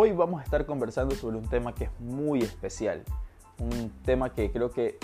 Hoy 0.00 0.12
vamos 0.12 0.40
a 0.40 0.44
estar 0.44 0.64
conversando 0.64 1.16
sobre 1.16 1.38
un 1.38 1.48
tema 1.48 1.74
que 1.74 1.86
es 1.86 1.90
muy 1.98 2.38
especial, 2.38 3.02
un 3.58 3.90
tema 4.04 4.32
que 4.32 4.52
creo 4.52 4.70
que 4.70 4.96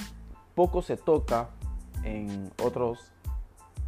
poco 0.55 0.83
se 0.83 0.97
toca 0.97 1.49
en 2.05 2.53
otros 2.63 3.11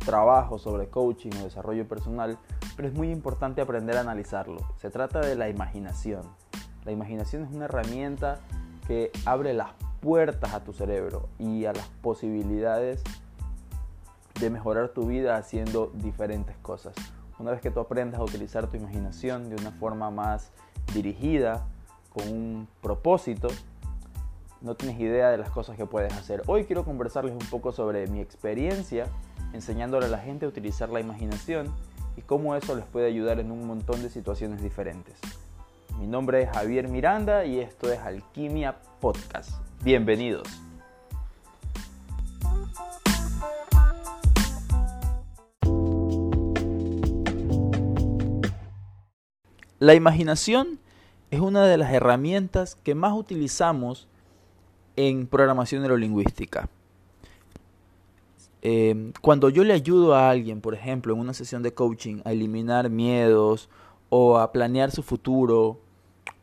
trabajos 0.05 0.63
sobre 0.63 0.89
coaching 0.89 1.31
o 1.41 1.45
desarrollo 1.45 1.87
personal, 1.87 2.37
pero 2.75 2.89
es 2.89 2.95
muy 2.95 3.13
importante 3.13 3.61
aprender 3.61 3.97
a 3.97 4.01
analizarlo. 4.01 4.59
Se 4.79 4.91
trata 4.91 5.21
de 5.21 5.37
la 5.37 5.49
imaginación. 5.49 6.23
La 6.85 6.91
imaginación 6.91 7.45
es 7.45 7.55
una 7.55 7.67
herramienta 7.67 8.41
que 8.89 9.13
abre 9.27 9.55
las 9.55 9.75
puertas 10.01 10.55
a 10.55 10.65
tu 10.65 10.73
cerebro 10.73 11.29
y 11.39 11.67
a 11.67 11.73
las 11.73 11.87
posibilidades 12.03 13.05
de 14.41 14.51
mejorar 14.51 14.89
tu 14.89 15.07
vida 15.07 15.37
haciendo 15.37 15.93
diferentes 15.95 16.57
cosas. 16.57 16.97
Una 17.39 17.51
vez 17.51 17.61
que 17.61 17.71
tú 17.71 17.81
aprendas 17.81 18.19
a 18.19 18.25
utilizar 18.25 18.67
tu 18.69 18.77
imaginación 18.77 19.51
de 19.51 19.57
una 19.57 19.71
forma 19.73 20.11
más 20.11 20.53
dirigida, 20.95 21.67
con 22.11 22.29
un 22.29 22.69
propósito, 22.81 23.49
no 24.63 24.75
tienes 24.75 24.99
idea 24.99 25.31
de 25.31 25.37
las 25.37 25.51
cosas 25.51 25.77
que 25.77 25.85
puedes 25.85 26.15
hacer. 26.15 26.43
Hoy 26.47 26.65
quiero 26.65 26.85
conversarles 26.85 27.33
un 27.33 27.47
poco 27.51 27.73
sobre 27.73 28.07
mi 28.07 28.21
experiencia 28.21 29.07
enseñándole 29.53 30.07
a 30.07 30.09
la 30.09 30.19
gente 30.19 30.47
a 30.47 30.49
utilizar 30.49 30.89
la 30.89 31.01
imaginación 31.01 31.75
y 32.17 32.23
cómo 32.23 32.57
eso 32.57 32.75
les 32.75 32.87
puede 32.87 33.07
ayudar 33.07 33.39
en 33.39 33.51
un 33.51 33.67
montón 33.67 34.03
de 34.03 34.09
situaciones 34.09 34.63
diferentes. 34.63 35.19
Mi 35.99 36.07
nombre 36.07 36.43
es 36.43 36.51
Javier 36.51 36.89
Miranda 36.89 37.45
y 37.45 37.61
esto 37.61 37.93
es 37.93 37.99
Alquimia 38.01 38.77
Podcast. 39.01 39.51
Bienvenidos. 39.83 40.49
La 49.79 49.95
imaginación 49.95 50.79
es 51.31 51.41
una 51.41 51.67
de 51.67 51.77
las 51.77 51.93
herramientas 51.93 52.77
que 52.83 52.95
más 52.95 53.13
utilizamos 53.13 54.09
en 54.97 55.27
programación 55.27 55.83
neurolingüística. 55.83 56.71
Eh, 58.63 59.13
cuando 59.21 59.51
yo 59.51 59.65
le 59.65 59.75
ayudo 59.75 60.15
a 60.15 60.31
alguien, 60.31 60.63
por 60.63 60.75
ejemplo, 60.75 61.13
en 61.13 61.21
una 61.21 61.35
sesión 61.35 61.63
de 61.63 61.75
coaching, 61.75 62.23
a 62.25 62.33
eliminar 62.33 62.89
miedos 62.89 63.69
o 64.09 64.39
a 64.39 64.51
planear 64.51 64.91
su 64.91 65.03
futuro 65.03 65.79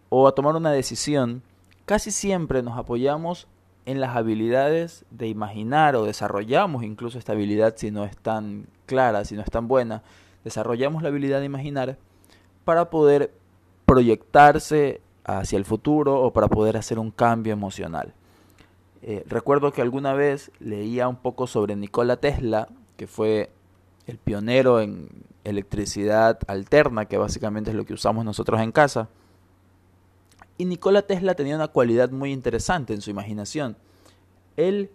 o 0.09 0.27
a 0.27 0.35
tomar 0.35 0.55
una 0.55 0.71
decisión, 0.71 1.41
casi 1.85 2.11
siempre 2.11 2.61
nos 2.61 2.77
apoyamos 2.77 3.47
en 3.85 3.99
las 3.99 4.15
habilidades 4.15 5.05
de 5.09 5.27
imaginar 5.27 5.95
o 5.95 6.05
desarrollamos 6.05 6.83
incluso 6.83 7.17
esta 7.17 7.31
habilidad 7.31 7.73
si 7.77 7.89
no 7.89 8.05
es 8.05 8.15
tan 8.15 8.67
clara, 8.85 9.25
si 9.25 9.35
no 9.35 9.41
es 9.41 9.49
tan 9.49 9.67
buena, 9.67 10.03
desarrollamos 10.43 11.01
la 11.01 11.09
habilidad 11.09 11.39
de 11.39 11.45
imaginar 11.45 11.97
para 12.63 12.89
poder 12.89 13.33
proyectarse 13.85 15.01
hacia 15.23 15.57
el 15.57 15.65
futuro 15.65 16.21
o 16.21 16.33
para 16.33 16.47
poder 16.47 16.77
hacer 16.77 16.99
un 16.99 17.11
cambio 17.11 17.53
emocional. 17.53 18.13
Eh, 19.01 19.23
recuerdo 19.27 19.71
que 19.71 19.81
alguna 19.81 20.13
vez 20.13 20.51
leía 20.59 21.07
un 21.07 21.17
poco 21.17 21.47
sobre 21.47 21.75
Nikola 21.75 22.17
Tesla, 22.17 22.69
que 22.95 23.07
fue 23.07 23.51
el 24.07 24.17
pionero 24.17 24.79
en 24.79 25.09
electricidad 25.43 26.39
alterna, 26.47 27.05
que 27.05 27.17
básicamente 27.17 27.71
es 27.71 27.75
lo 27.75 27.85
que 27.85 27.93
usamos 27.93 28.23
nosotros 28.23 28.61
en 28.61 28.71
casa. 28.71 29.09
Y 30.57 30.65
Nikola 30.65 31.01
Tesla 31.01 31.35
tenía 31.35 31.55
una 31.55 31.67
cualidad 31.67 32.11
muy 32.11 32.31
interesante 32.31 32.93
en 32.93 33.01
su 33.01 33.09
imaginación. 33.09 33.75
Él 34.55 34.89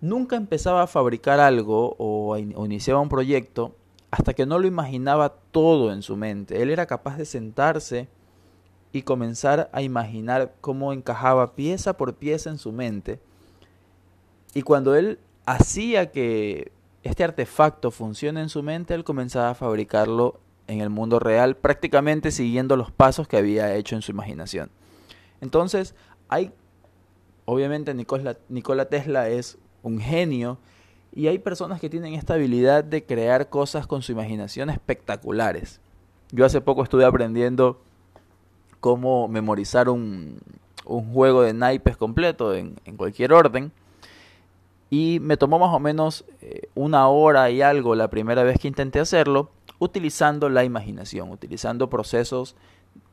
nunca 0.00 0.36
empezaba 0.36 0.82
a 0.82 0.86
fabricar 0.86 1.38
algo 1.38 1.94
o, 1.98 2.34
o 2.34 2.66
iniciaba 2.66 3.00
un 3.00 3.08
proyecto 3.08 3.74
hasta 4.10 4.34
que 4.34 4.46
no 4.46 4.58
lo 4.58 4.66
imaginaba 4.66 5.34
todo 5.50 5.92
en 5.92 6.02
su 6.02 6.16
mente. 6.16 6.62
Él 6.62 6.70
era 6.70 6.86
capaz 6.86 7.16
de 7.16 7.24
sentarse 7.24 8.08
y 8.92 9.02
comenzar 9.02 9.70
a 9.72 9.82
imaginar 9.82 10.54
cómo 10.60 10.92
encajaba 10.92 11.54
pieza 11.54 11.96
por 11.96 12.14
pieza 12.14 12.50
en 12.50 12.58
su 12.58 12.72
mente. 12.72 13.20
Y 14.52 14.62
cuando 14.62 14.96
él 14.96 15.20
hacía 15.46 16.10
que 16.10 16.72
este 17.02 17.22
artefacto 17.22 17.90
funcione 17.90 18.40
en 18.40 18.48
su 18.48 18.62
mente, 18.62 18.94
él 18.94 19.04
comenzaba 19.04 19.50
a 19.50 19.54
fabricarlo 19.54 20.40
en 20.66 20.80
el 20.80 20.90
mundo 20.90 21.18
real, 21.18 21.56
prácticamente 21.56 22.30
siguiendo 22.30 22.76
los 22.76 22.90
pasos 22.90 23.28
que 23.28 23.36
había 23.36 23.74
hecho 23.74 23.94
en 23.94 24.02
su 24.02 24.10
imaginación. 24.10 24.70
Entonces, 25.40 25.94
hay, 26.28 26.52
obviamente 27.44 27.94
Nikola, 27.94 28.36
Nikola 28.48 28.86
Tesla 28.86 29.28
es 29.28 29.56
un 29.82 30.00
genio 30.00 30.58
y 31.12 31.26
hay 31.26 31.38
personas 31.38 31.80
que 31.80 31.90
tienen 31.90 32.14
esta 32.14 32.34
habilidad 32.34 32.84
de 32.84 33.04
crear 33.04 33.48
cosas 33.48 33.86
con 33.86 34.02
su 34.02 34.12
imaginación 34.12 34.70
espectaculares. 34.70 35.80
Yo 36.30 36.44
hace 36.44 36.60
poco 36.60 36.82
estuve 36.82 37.04
aprendiendo 37.04 37.80
cómo 38.78 39.26
memorizar 39.28 39.88
un, 39.88 40.38
un 40.84 41.12
juego 41.12 41.42
de 41.42 41.52
naipes 41.52 41.96
completo 41.96 42.54
en, 42.54 42.76
en, 42.84 42.96
cualquier 42.96 43.32
orden. 43.32 43.72
Y 44.88 45.18
me 45.20 45.36
tomó 45.36 45.58
más 45.58 45.74
o 45.74 45.78
menos 45.78 46.24
eh, 46.40 46.68
una 46.74 47.08
hora 47.08 47.50
y 47.50 47.62
algo 47.62 47.94
la 47.94 48.08
primera 48.08 48.42
vez 48.42 48.58
que 48.58 48.68
intenté 48.68 48.98
hacerlo, 49.00 49.50
utilizando 49.78 50.48
la 50.48 50.64
imaginación, 50.64 51.30
utilizando 51.30 51.88
procesos 51.88 52.56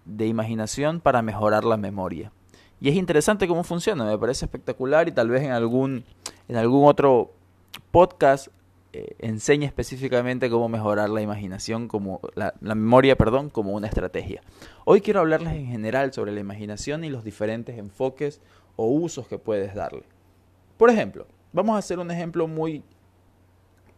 de 0.06 0.25
imaginación 0.28 1.00
para 1.00 1.22
mejorar 1.22 1.63
la 1.66 1.78
memoria. 1.78 2.31
Y 2.80 2.90
es 2.90 2.96
interesante 2.96 3.47
cómo 3.47 3.63
funciona, 3.63 4.06
me 4.06 4.18
parece 4.18 4.46
espectacular 4.46 5.07
y 5.07 5.12
tal 5.12 5.30
vez 5.30 5.44
en 5.44 5.52
algún, 5.52 6.03
en 6.47 6.57
algún 6.57 6.88
otro 6.88 7.31
podcast 7.92 8.48
eh, 8.94 9.16
enseña 9.20 9.68
específicamente 9.68 10.50
cómo 10.50 10.70
mejorar 10.70 11.10
la 11.10 11.22
imaginación, 11.22 11.88
como 11.88 12.22
la, 12.36 12.54
la, 12.62 12.74
memoria, 12.74 13.16
perdón, 13.16 13.50
como 13.50 13.74
una 13.74 13.88
estrategia. 13.88 14.42
Hoy 14.86 15.02
quiero 15.02 15.20
hablarles 15.20 15.54
en 15.54 15.68
general 15.68 16.14
sobre 16.14 16.32
la 16.32 16.40
imaginación 16.40 17.04
y 17.04 17.10
los 17.10 17.24
diferentes 17.24 17.78
enfoques 17.78 18.42
o 18.76 18.88
usos 18.88 19.28
que 19.28 19.38
puedes 19.38 19.76
darle. 19.76 20.04
Por 20.78 20.90
ejemplo, 20.90 21.28
vamos 21.52 21.76
a 21.76 21.80
hacer 21.80 22.00
un 22.00 22.12
ejemplo 22.12 22.48
muy 22.48 22.84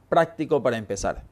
práctico 0.10 0.62
para 0.62 0.78
empezar. 0.78 1.24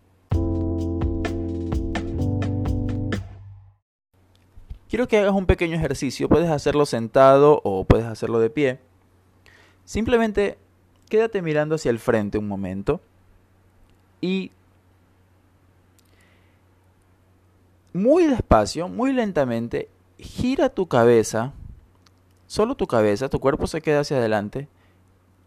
Quiero 4.88 5.08
que 5.08 5.18
hagas 5.18 5.34
un 5.34 5.46
pequeño 5.46 5.76
ejercicio, 5.76 6.30
puedes 6.30 6.50
hacerlo 6.50 6.86
sentado 6.86 7.60
o 7.64 7.84
puedes 7.84 8.06
hacerlo 8.06 8.40
de 8.40 8.50
pie. 8.50 8.80
Simplemente 9.84 10.58
quédate 11.10 11.42
mirando 11.42 11.76
hacia 11.76 11.92
el 11.92 12.00
frente 12.00 12.38
un 12.38 12.48
momento 12.48 13.02
y 14.22 14.52
muy 17.94 18.28
despacio, 18.28 18.88
muy 18.88 19.14
lentamente, 19.14 19.90
gira 20.18 20.70
tu 20.70 20.88
cabeza, 20.88 21.54
solo 22.46 22.76
tu 22.76 22.88
cabeza, 22.88 23.30
tu 23.30 23.40
cuerpo 23.40 23.68
se 23.68 23.82
queda 23.82 24.02
hacia 24.02 24.18
adelante, 24.18 24.68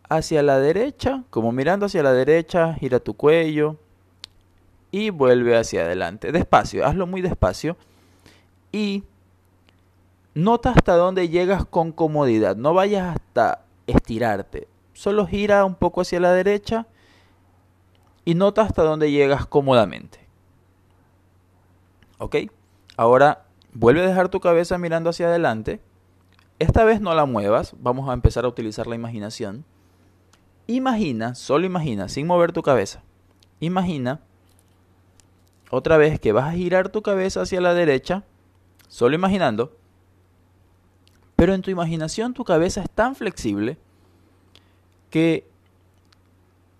hacia 0.08 0.42
la 0.42 0.58
derecha, 0.58 1.24
como 1.30 1.52
mirando 1.52 1.86
hacia 1.86 2.02
la 2.02 2.12
derecha, 2.12 2.74
gira 2.74 2.98
tu 2.98 3.14
cuello 3.14 3.76
y 4.90 5.10
vuelve 5.10 5.56
hacia 5.56 5.82
adelante. 5.82 6.32
Despacio, 6.32 6.84
hazlo 6.84 7.06
muy 7.06 7.22
despacio 7.22 7.76
y 8.72 9.04
nota 10.34 10.70
hasta 10.70 10.96
dónde 10.96 11.28
llegas 11.28 11.64
con 11.64 11.92
comodidad, 11.92 12.56
no 12.56 12.74
vayas 12.74 13.16
hasta 13.16 13.64
estirarte, 13.86 14.66
solo 15.00 15.26
gira 15.26 15.64
un 15.64 15.76
poco 15.76 16.02
hacia 16.02 16.20
la 16.20 16.30
derecha 16.30 16.86
y 18.26 18.34
nota 18.34 18.60
hasta 18.60 18.82
dónde 18.82 19.10
llegas 19.10 19.46
cómodamente. 19.46 20.18
¿Ok? 22.18 22.36
Ahora 22.98 23.46
vuelve 23.72 24.02
a 24.02 24.06
dejar 24.06 24.28
tu 24.28 24.40
cabeza 24.40 24.76
mirando 24.76 25.08
hacia 25.08 25.28
adelante. 25.28 25.80
Esta 26.58 26.84
vez 26.84 27.00
no 27.00 27.14
la 27.14 27.24
muevas, 27.24 27.74
vamos 27.78 28.10
a 28.10 28.12
empezar 28.12 28.44
a 28.44 28.48
utilizar 28.48 28.86
la 28.86 28.94
imaginación. 28.94 29.64
Imagina, 30.66 31.34
solo 31.34 31.64
imagina, 31.64 32.10
sin 32.10 32.26
mover 32.26 32.52
tu 32.52 32.60
cabeza. 32.60 33.02
Imagina 33.58 34.20
otra 35.70 35.96
vez 35.96 36.20
que 36.20 36.32
vas 36.32 36.44
a 36.44 36.56
girar 36.58 36.90
tu 36.90 37.00
cabeza 37.00 37.40
hacia 37.40 37.62
la 37.62 37.72
derecha, 37.72 38.24
solo 38.88 39.14
imaginando. 39.14 39.74
Pero 41.36 41.54
en 41.54 41.62
tu 41.62 41.70
imaginación 41.70 42.34
tu 42.34 42.44
cabeza 42.44 42.82
es 42.82 42.90
tan 42.90 43.14
flexible 43.14 43.78
que 45.10 45.44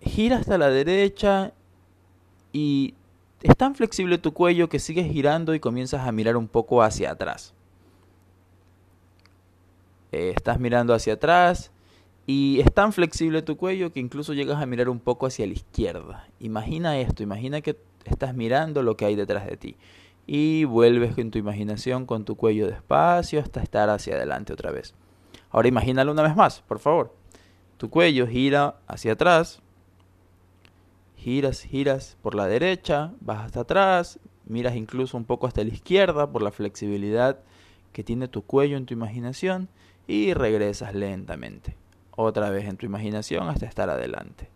gira 0.01 0.39
hasta 0.39 0.57
la 0.57 0.71
derecha 0.71 1.53
y 2.53 2.95
es 3.43 3.57
tan 3.57 3.75
flexible 3.75 4.19
tu 4.19 4.33
cuello 4.33 4.69
que 4.69 4.79
sigues 4.79 5.11
girando 5.11 5.55
y 5.55 5.61
comienzas 5.61 6.07
a 6.07 6.13
mirar 6.13 6.37
un 6.37 6.49
poco 6.49 6.83
hacia 6.83 7.11
atrás. 7.11 7.55
Eh, 10.13 10.33
estás 10.35 10.59
mirando 10.59 10.95
hacia 10.95 11.15
atrás 11.15 11.71
y 12.27 12.61
es 12.61 12.73
tan 12.73 12.93
flexible 12.93 13.43
tu 13.43 13.57
cuello 13.57 13.93
que 13.93 14.01
incluso 14.01 14.35
llegas 14.35 14.61
a 14.61 14.67
mirar 14.67 14.89
un 14.89 15.01
poco 15.01 15.27
hacia 15.27 15.47
la 15.47 15.53
izquierda. 15.53 16.29
Imagina 16.39 16.99
esto, 16.99 17.23
imagina 17.23 17.61
que 17.61 17.77
estás 18.05 18.35
mirando 18.35 18.83
lo 18.83 18.97
que 18.97 19.05
hay 19.05 19.17
detrás 19.17 19.47
de 19.47 19.57
ti. 19.57 19.77
Y 20.27 20.65
vuelves 20.65 21.17
en 21.19 21.31
tu 21.31 21.39
imaginación 21.39 22.07
con 22.07 22.25
tu 22.25 22.37
cuello 22.37 22.67
despacio 22.67 23.41
hasta 23.41 23.63
estar 23.63 23.89
hacia 23.91 24.15
adelante 24.15 24.53
otra 24.53 24.71
vez. 24.71 24.95
Ahora 25.51 25.69
imagínalo 25.69 26.13
una 26.13 26.23
vez 26.23 26.37
más, 26.37 26.61
por 26.61 26.79
favor. 26.79 27.20
Tu 27.81 27.89
cuello 27.89 28.27
gira 28.27 28.77
hacia 28.87 29.13
atrás, 29.13 29.63
giras, 31.17 31.63
giras 31.63 32.19
por 32.21 32.35
la 32.35 32.47
derecha, 32.47 33.13
vas 33.23 33.47
hasta 33.47 33.61
atrás, 33.61 34.21
miras 34.45 34.77
incluso 34.77 35.17
un 35.17 35.25
poco 35.25 35.47
hasta 35.47 35.65
la 35.65 35.71
izquierda 35.73 36.31
por 36.31 36.43
la 36.43 36.51
flexibilidad 36.51 37.39
que 37.95 38.05
tiene 38.05 38.29
tu 38.29 38.43
cuello 38.43 38.77
en 38.77 38.85
tu 38.85 38.93
imaginación 38.93 39.71
y 40.07 40.35
regresas 40.35 40.95
lentamente. 40.95 41.75
Otra 42.15 42.51
vez 42.51 42.67
en 42.67 42.77
tu 42.77 42.85
imaginación 42.85 43.49
hasta 43.49 43.65
estar 43.65 43.89
adelante. 43.89 44.51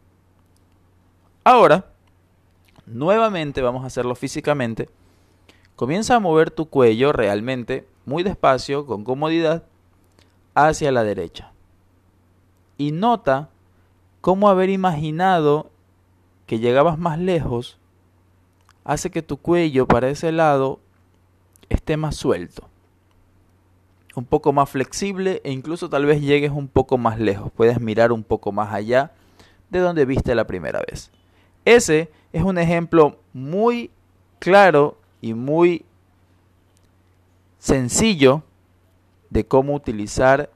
Ahora, 1.44 1.92
nuevamente 2.84 3.62
vamos 3.62 3.84
a 3.84 3.86
hacerlo 3.86 4.16
físicamente. 4.16 4.90
Comienza 5.76 6.16
a 6.16 6.20
mover 6.20 6.50
tu 6.50 6.68
cuello 6.68 7.10
realmente, 7.14 7.88
muy 8.04 8.22
despacio, 8.22 8.84
con 8.84 9.02
comodidad, 9.02 9.64
hacia 10.54 10.92
la 10.92 11.04
derecha. 11.04 11.53
Y 12.76 12.92
nota 12.92 13.50
cómo 14.20 14.48
haber 14.48 14.70
imaginado 14.70 15.70
que 16.46 16.58
llegabas 16.58 16.98
más 16.98 17.18
lejos 17.18 17.78
hace 18.84 19.10
que 19.10 19.22
tu 19.22 19.38
cuello 19.38 19.86
para 19.86 20.08
ese 20.08 20.32
lado 20.32 20.80
esté 21.68 21.96
más 21.96 22.16
suelto, 22.16 22.68
un 24.14 24.24
poco 24.24 24.52
más 24.52 24.68
flexible 24.68 25.40
e 25.44 25.52
incluso 25.52 25.88
tal 25.88 26.04
vez 26.04 26.20
llegues 26.20 26.50
un 26.50 26.68
poco 26.68 26.98
más 26.98 27.18
lejos, 27.18 27.50
puedes 27.52 27.80
mirar 27.80 28.12
un 28.12 28.22
poco 28.22 28.52
más 28.52 28.72
allá 28.72 29.12
de 29.70 29.78
donde 29.80 30.04
viste 30.04 30.34
la 30.34 30.46
primera 30.46 30.80
vez. 30.88 31.10
Ese 31.64 32.10
es 32.32 32.42
un 32.42 32.58
ejemplo 32.58 33.18
muy 33.32 33.90
claro 34.38 34.98
y 35.20 35.32
muy 35.34 35.84
sencillo 37.58 38.42
de 39.30 39.46
cómo 39.46 39.74
utilizar 39.74 40.50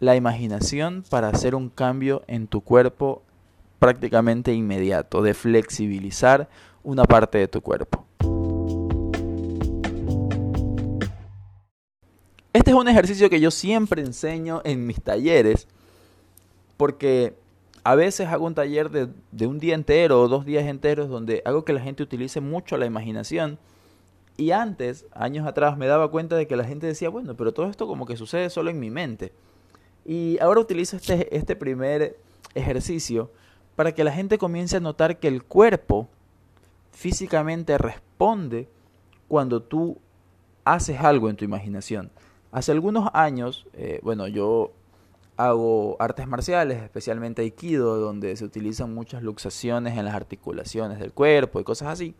la 0.00 0.16
imaginación 0.16 1.04
para 1.08 1.28
hacer 1.28 1.54
un 1.54 1.68
cambio 1.68 2.22
en 2.26 2.46
tu 2.46 2.60
cuerpo 2.60 3.22
prácticamente 3.78 4.52
inmediato, 4.52 5.22
de 5.22 5.34
flexibilizar 5.34 6.48
una 6.82 7.04
parte 7.04 7.38
de 7.38 7.48
tu 7.48 7.60
cuerpo. 7.60 8.06
Este 12.52 12.70
es 12.70 12.76
un 12.76 12.88
ejercicio 12.88 13.28
que 13.28 13.40
yo 13.40 13.50
siempre 13.50 14.00
enseño 14.00 14.62
en 14.64 14.86
mis 14.86 15.02
talleres, 15.02 15.66
porque 16.76 17.34
a 17.82 17.94
veces 17.94 18.28
hago 18.28 18.46
un 18.46 18.54
taller 18.54 18.90
de, 18.90 19.08
de, 19.32 19.46
un 19.46 19.58
día 19.58 19.74
entero 19.74 20.22
o 20.22 20.28
dos 20.28 20.46
días 20.46 20.64
enteros 20.64 21.08
donde 21.08 21.42
hago 21.44 21.64
que 21.64 21.72
la 21.72 21.80
gente 21.80 22.02
utilice 22.02 22.40
mucho 22.40 22.78
la 22.78 22.86
imaginación. 22.86 23.58
Y 24.36 24.52
antes, 24.52 25.04
años 25.12 25.46
atrás, 25.46 25.76
me 25.76 25.86
daba 25.86 26.10
cuenta 26.10 26.36
de 26.36 26.46
que 26.46 26.56
la 26.56 26.64
gente 26.64 26.86
decía, 26.86 27.08
bueno, 27.08 27.34
pero 27.34 27.52
todo 27.52 27.68
esto 27.68 27.86
como 27.86 28.06
que 28.06 28.16
sucede 28.16 28.50
solo 28.50 28.70
en 28.70 28.80
mi 28.80 28.90
mente. 28.90 29.32
Y 30.04 30.38
ahora 30.40 30.60
utilizo 30.60 30.96
este, 30.96 31.34
este 31.36 31.56
primer 31.56 32.16
ejercicio 32.54 33.30
para 33.76 33.92
que 33.92 34.04
la 34.04 34.12
gente 34.12 34.38
comience 34.38 34.76
a 34.76 34.80
notar 34.80 35.18
que 35.18 35.28
el 35.28 35.42
cuerpo 35.42 36.08
físicamente 36.92 37.76
responde 37.78 38.68
cuando 39.28 39.62
tú 39.62 39.98
haces 40.64 41.00
algo 41.00 41.28
en 41.28 41.36
tu 41.36 41.44
imaginación. 41.44 42.10
Hace 42.52 42.72
algunos 42.72 43.10
años, 43.14 43.66
eh, 43.72 44.00
bueno, 44.02 44.28
yo 44.28 44.72
hago 45.36 45.96
artes 45.98 46.28
marciales, 46.28 46.82
especialmente 46.82 47.42
aikido, 47.42 47.98
donde 47.98 48.36
se 48.36 48.44
utilizan 48.44 48.94
muchas 48.94 49.22
luxaciones 49.22 49.98
en 49.98 50.04
las 50.04 50.14
articulaciones 50.14 51.00
del 51.00 51.12
cuerpo 51.12 51.58
y 51.58 51.64
cosas 51.64 51.88
así. 51.88 52.14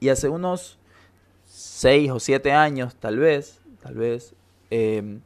Y 0.00 0.08
hace 0.08 0.30
unos 0.30 0.78
6 1.44 2.10
o 2.12 2.20
7 2.20 2.52
años, 2.52 2.96
tal 2.96 3.18
vez, 3.18 3.60
tal 3.82 3.94
vez, 3.94 4.34
em, 4.70 5.20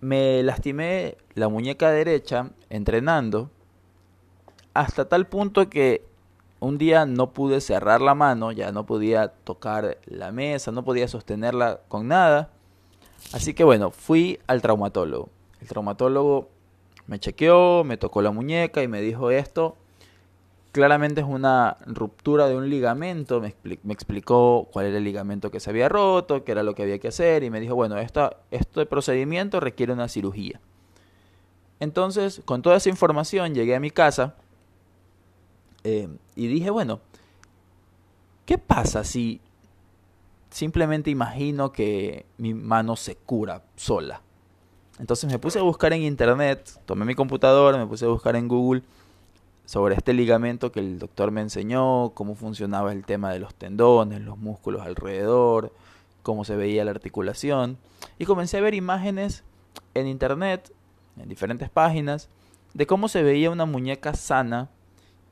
me 0.00 0.42
lastimé 0.42 1.16
la 1.34 1.48
muñeca 1.48 1.90
derecha 1.90 2.50
entrenando 2.70 3.50
hasta 4.74 5.08
tal 5.08 5.26
punto 5.26 5.68
que 5.68 6.04
un 6.60 6.78
día 6.78 7.06
no 7.06 7.32
pude 7.32 7.60
cerrar 7.60 8.00
la 8.00 8.14
mano, 8.14 8.52
ya 8.52 8.72
no 8.72 8.86
podía 8.86 9.28
tocar 9.28 9.98
la 10.06 10.32
mesa, 10.32 10.72
no 10.72 10.84
podía 10.84 11.08
sostenerla 11.08 11.80
con 11.88 12.08
nada. 12.08 12.50
Así 13.32 13.54
que 13.54 13.64
bueno, 13.64 13.90
fui 13.90 14.40
al 14.46 14.62
traumatólogo. 14.62 15.28
El 15.60 15.68
traumatólogo 15.68 16.48
me 17.06 17.18
chequeó, 17.18 17.84
me 17.84 17.96
tocó 17.96 18.22
la 18.22 18.30
muñeca 18.30 18.82
y 18.82 18.88
me 18.88 19.00
dijo 19.00 19.30
esto. 19.30 19.76
Claramente 20.72 21.22
es 21.22 21.26
una 21.26 21.78
ruptura 21.86 22.46
de 22.46 22.56
un 22.56 22.68
ligamento. 22.68 23.40
Me, 23.40 23.54
explicó 23.92 24.68
cuál 24.70 24.86
era 24.86 24.98
el 24.98 25.04
ligamento 25.04 25.50
que 25.50 25.60
se 25.60 25.70
había 25.70 25.88
roto, 25.88 26.44
qué 26.44 26.52
era 26.52 26.62
lo 26.62 26.74
que 26.74 26.82
había 26.82 26.98
que 26.98 27.08
hacer. 27.08 27.42
Y 27.42 27.50
me 27.50 27.60
dijo, 27.60 27.74
bueno, 27.74 27.96
este 27.98 28.86
procedimiento 28.86 29.60
requiere 29.60 29.92
una 29.92 30.08
cirugía. 30.08 30.60
Entonces, 31.80 32.42
con 32.44 32.62
toda 32.62 32.76
esa 32.76 32.88
información, 32.88 33.54
llegué 33.54 33.76
a 33.76 33.80
mi 33.80 33.90
casa 33.90 34.34
eh, 35.84 36.08
y 36.34 36.46
dije, 36.48 36.70
bueno, 36.70 37.00
¿qué 38.44 38.58
pasa 38.58 39.04
si 39.04 39.40
simplemente 40.50 41.10
imagino 41.10 41.72
que 41.72 42.26
mi 42.36 42.52
mano 42.52 42.96
se 42.96 43.16
cura 43.16 43.62
sola? 43.76 44.22
Entonces 44.98 45.30
me 45.30 45.38
puse 45.38 45.60
a 45.60 45.62
buscar 45.62 45.92
en 45.92 46.02
internet, 46.02 46.80
tomé 46.84 47.04
mi 47.04 47.14
computadora, 47.14 47.78
me 47.78 47.86
puse 47.86 48.04
a 48.04 48.08
buscar 48.08 48.34
en 48.34 48.48
Google 48.48 48.82
sobre 49.68 49.96
este 49.96 50.14
ligamento 50.14 50.72
que 50.72 50.80
el 50.80 50.98
doctor 50.98 51.30
me 51.30 51.42
enseñó, 51.42 52.12
cómo 52.14 52.34
funcionaba 52.34 52.90
el 52.90 53.04
tema 53.04 53.30
de 53.34 53.38
los 53.38 53.54
tendones, 53.54 54.22
los 54.22 54.38
músculos 54.38 54.80
alrededor, 54.80 55.74
cómo 56.22 56.46
se 56.46 56.56
veía 56.56 56.86
la 56.86 56.92
articulación. 56.92 57.76
Y 58.18 58.24
comencé 58.24 58.56
a 58.56 58.62
ver 58.62 58.72
imágenes 58.72 59.44
en 59.92 60.06
internet, 60.06 60.72
en 61.18 61.28
diferentes 61.28 61.68
páginas, 61.68 62.30
de 62.72 62.86
cómo 62.86 63.08
se 63.08 63.22
veía 63.22 63.50
una 63.50 63.66
muñeca 63.66 64.14
sana 64.14 64.70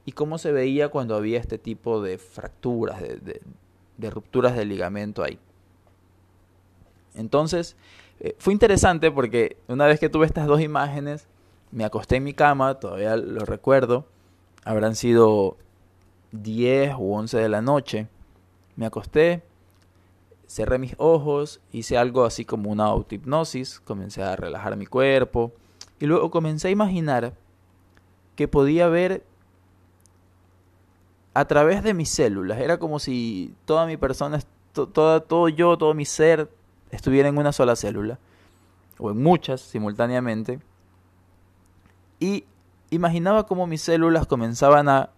y 0.04 0.12
cómo 0.12 0.36
se 0.36 0.52
veía 0.52 0.90
cuando 0.90 1.16
había 1.16 1.40
este 1.40 1.56
tipo 1.56 2.02
de 2.02 2.18
fracturas, 2.18 3.00
de, 3.00 4.10
rupturas 4.10 4.54
del 4.54 4.68
ligamento 4.68 5.24
ahí. 5.24 5.38
Entonces, 7.14 7.74
eh, 8.20 8.36
fue 8.38 8.52
interesante 8.52 9.10
porque 9.10 9.56
una 9.66 9.86
vez 9.86 9.98
que 9.98 10.10
tuve 10.10 10.26
estas 10.26 10.46
dos 10.46 10.60
imágenes, 10.60 11.26
me 11.70 11.86
acosté 11.86 12.16
en 12.16 12.24
mi 12.24 12.34
cama, 12.34 12.78
todavía 12.78 13.16
lo 13.16 13.46
recuerdo, 13.46 14.04
habrán 14.66 14.96
sido 14.96 15.56
10 16.32 16.96
u 16.98 17.14
11 17.14 17.38
de 17.38 17.48
la 17.48 17.62
noche, 17.62 18.08
me 18.74 18.84
acosté, 18.84 19.44
cerré 20.48 20.78
mis 20.78 20.96
ojos, 20.98 21.60
hice 21.70 21.96
algo 21.96 22.24
así 22.24 22.44
como 22.44 22.70
una 22.70 22.86
autohipnosis, 22.86 23.78
comencé 23.78 24.24
a 24.24 24.34
relajar 24.34 24.76
mi 24.76 24.84
cuerpo 24.84 25.52
y 26.00 26.06
luego 26.06 26.32
comencé 26.32 26.66
a 26.66 26.72
imaginar 26.72 27.32
que 28.34 28.48
podía 28.48 28.88
ver 28.88 29.24
a 31.32 31.44
través 31.44 31.84
de 31.84 31.94
mis 31.94 32.08
células. 32.08 32.58
Era 32.58 32.78
como 32.78 32.98
si 32.98 33.54
toda 33.66 33.86
mi 33.86 33.96
persona, 33.96 34.40
todo 34.72 35.48
yo, 35.48 35.78
todo 35.78 35.94
mi 35.94 36.04
ser 36.04 36.50
estuviera 36.90 37.28
en 37.28 37.38
una 37.38 37.52
sola 37.52 37.76
célula, 37.76 38.18
o 38.98 39.12
en 39.12 39.22
muchas 39.22 39.60
simultáneamente. 39.60 40.58
Y 42.18 42.44
imaginaba 42.90 43.46
cómo 43.46 43.66
mis 43.66 43.82
células 43.82 44.26
comenzaban 44.26 44.88
a 44.88 45.10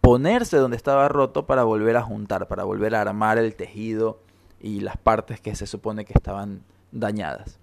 ponerse 0.00 0.56
donde 0.58 0.76
estaba 0.76 1.08
roto 1.08 1.46
para 1.46 1.64
volver 1.64 1.96
a 1.96 2.02
juntar, 2.02 2.46
para 2.46 2.64
volver 2.64 2.94
a 2.94 3.00
armar 3.00 3.38
el 3.38 3.56
tejido 3.56 4.20
y 4.60 4.80
las 4.80 4.96
partes 4.96 5.40
que 5.40 5.56
se 5.56 5.66
supone 5.66 6.04
que 6.04 6.12
estaban 6.14 6.62
dañadas. 6.92 7.58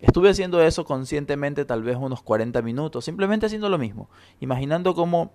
Estuve 0.00 0.30
haciendo 0.30 0.62
eso 0.62 0.84
conscientemente 0.84 1.64
tal 1.64 1.82
vez 1.82 1.96
unos 1.96 2.22
40 2.22 2.62
minutos, 2.62 3.04
simplemente 3.04 3.46
haciendo 3.46 3.68
lo 3.68 3.78
mismo, 3.78 4.08
imaginando 4.40 4.94
cómo 4.94 5.32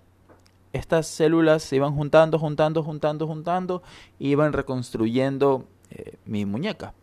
estas 0.72 1.06
células 1.06 1.62
se 1.62 1.76
iban 1.76 1.94
juntando, 1.94 2.38
juntando, 2.38 2.82
juntando, 2.82 3.26
juntando, 3.26 3.82
y 4.18 4.30
iban 4.30 4.52
reconstruyendo 4.52 5.66
eh, 5.90 6.16
mi 6.24 6.46
muñeca. 6.46 6.94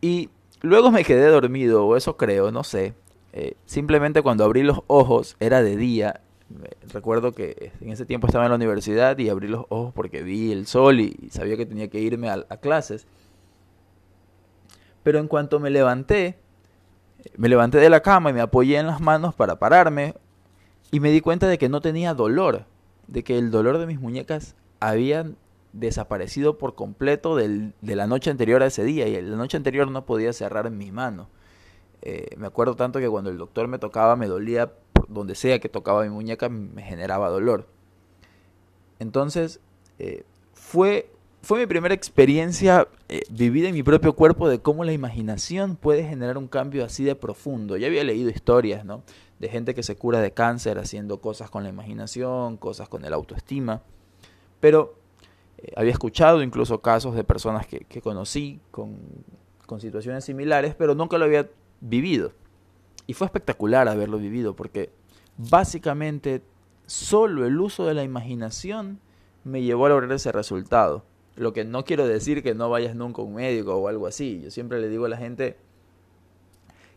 Y 0.00 0.28
luego 0.60 0.90
me 0.90 1.02
quedé 1.02 1.26
dormido, 1.28 1.84
o 1.86 1.96
eso 1.96 2.16
creo, 2.16 2.52
no 2.52 2.62
sé. 2.62 2.94
Eh, 3.36 3.56
simplemente 3.66 4.22
cuando 4.22 4.44
abrí 4.44 4.62
los 4.62 4.82
ojos 4.86 5.36
era 5.40 5.60
de 5.60 5.76
día. 5.76 6.20
Recuerdo 6.92 7.32
que 7.32 7.72
en 7.80 7.90
ese 7.90 8.06
tiempo 8.06 8.28
estaba 8.28 8.44
en 8.44 8.50
la 8.50 8.56
universidad 8.56 9.18
y 9.18 9.28
abrí 9.28 9.48
los 9.48 9.66
ojos 9.70 9.92
porque 9.92 10.22
vi 10.22 10.52
el 10.52 10.68
sol 10.68 11.00
y, 11.00 11.28
sabía 11.30 11.56
que 11.56 11.66
tenía 11.66 11.88
que 11.88 11.98
irme 11.98 12.30
a, 12.30 12.44
a 12.48 12.56
clases. 12.58 13.08
Pero 15.02 15.18
en 15.18 15.26
cuanto 15.26 15.58
me 15.58 15.68
levanté, 15.70 16.38
me 17.36 17.48
levanté 17.48 17.78
de 17.78 17.90
la 17.90 18.00
cama 18.00 18.30
y 18.30 18.34
me 18.34 18.40
apoyé 18.40 18.78
en 18.78 18.86
las 18.86 19.00
manos 19.00 19.34
para 19.34 19.58
pararme, 19.58 20.14
y 20.92 21.00
me 21.00 21.10
di 21.10 21.20
cuenta 21.20 21.48
de 21.48 21.58
que 21.58 21.68
no 21.68 21.80
tenía 21.80 22.14
dolor, 22.14 22.66
de 23.08 23.24
que 23.24 23.36
el 23.36 23.50
dolor 23.50 23.78
de 23.78 23.86
mis 23.86 23.98
muñecas 23.98 24.54
había 24.78 25.26
desaparecido 25.72 26.56
por 26.56 26.76
completo 26.76 27.34
de 27.34 27.72
la 27.82 28.06
noche 28.06 28.30
anterior 28.30 28.62
a 28.62 28.66
ese 28.66 28.84
día 28.84 29.08
y 29.08 29.20
la 29.20 29.36
noche 29.36 29.56
anterior 29.56 29.90
no 29.90 30.06
podía 30.06 30.32
cerrar 30.32 30.70
mi 30.70 30.92
mano. 30.92 31.28
Eh, 32.06 32.36
me 32.36 32.46
acuerdo 32.46 32.76
tanto 32.76 32.98
que 32.98 33.08
cuando 33.08 33.30
el 33.30 33.38
doctor 33.38 33.66
me 33.66 33.78
tocaba 33.78 34.14
me 34.14 34.26
dolía 34.26 34.74
donde 35.08 35.34
sea 35.34 35.58
que 35.58 35.70
tocaba 35.70 36.02
mi 36.02 36.10
muñeca 36.10 36.50
me 36.50 36.82
generaba 36.82 37.30
dolor. 37.30 37.66
Entonces 38.98 39.58
eh, 39.98 40.24
fue, 40.52 41.10
fue 41.40 41.60
mi 41.60 41.66
primera 41.66 41.94
experiencia 41.94 42.88
eh, 43.08 43.22
vivida 43.30 43.68
en 43.68 43.74
mi 43.74 43.82
propio 43.82 44.12
cuerpo 44.12 44.50
de 44.50 44.58
cómo 44.58 44.84
la 44.84 44.92
imaginación 44.92 45.76
puede 45.76 46.04
generar 46.04 46.36
un 46.36 46.46
cambio 46.46 46.84
así 46.84 47.04
de 47.04 47.14
profundo. 47.14 47.78
Ya 47.78 47.86
había 47.86 48.04
leído 48.04 48.28
historias, 48.28 48.84
¿no? 48.84 49.02
de 49.38 49.48
gente 49.48 49.74
que 49.74 49.82
se 49.82 49.96
cura 49.96 50.20
de 50.20 50.32
cáncer 50.32 50.78
haciendo 50.78 51.22
cosas 51.22 51.48
con 51.48 51.62
la 51.62 51.70
imaginación, 51.70 52.58
cosas 52.58 52.88
con 52.88 53.04
el 53.06 53.14
autoestima. 53.14 53.82
Pero 54.60 54.94
había 55.74 55.92
escuchado 55.92 56.42
incluso 56.42 56.82
casos 56.82 57.14
de 57.14 57.24
personas 57.24 57.66
que, 57.66 58.00
conocí 58.02 58.60
con, 58.70 58.98
con 59.66 59.80
situaciones 59.80 60.24
similares, 60.24 60.74
pero 60.74 60.94
nunca 60.94 61.16
lo 61.16 61.24
había 61.24 61.48
vivido. 61.84 62.32
Y 63.06 63.14
fue 63.14 63.26
espectacular 63.26 63.88
haberlo 63.88 64.18
vivido 64.18 64.56
porque 64.56 64.90
básicamente 65.36 66.42
solo 66.86 67.46
el 67.46 67.60
uso 67.60 67.86
de 67.86 67.94
la 67.94 68.02
imaginación 68.02 68.98
me 69.44 69.62
llevó 69.62 69.86
a 69.86 69.90
lograr 69.90 70.12
ese 70.12 70.32
resultado. 70.32 71.04
Lo 71.36 71.52
que 71.52 71.64
no 71.64 71.84
quiero 71.84 72.06
decir 72.06 72.42
que 72.42 72.54
no 72.54 72.70
vayas 72.70 72.96
nunca 72.96 73.20
a 73.20 73.24
un 73.24 73.34
médico 73.34 73.74
o 73.74 73.88
algo 73.88 74.06
así. 74.06 74.40
Yo 74.42 74.50
siempre 74.50 74.80
le 74.80 74.88
digo 74.88 75.04
a 75.04 75.08
la 75.08 75.16
gente 75.16 75.56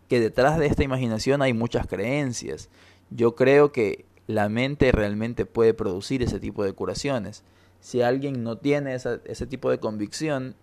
que 0.07 0.19
detrás 0.19 0.57
de 0.57 0.67
esta 0.67 0.83
imaginación 0.83 1.41
hay 1.41 1.53
muchas 1.53 1.87
creencias. 1.87 2.69
Yo 3.09 3.35
creo 3.35 3.71
que 3.71 4.05
la 4.27 4.47
mente 4.47 4.91
realmente 4.91 5.45
puede 5.45 5.73
producir 5.73 6.23
ese 6.23 6.39
tipo 6.39 6.63
de 6.63 6.73
curaciones. 6.73 7.43
Si 7.81 8.01
alguien 8.01 8.43
no 8.43 8.57
tiene 8.57 8.95
ese 8.95 9.47
tipo 9.47 9.69
de 9.69 9.79
convicción, 9.79 10.55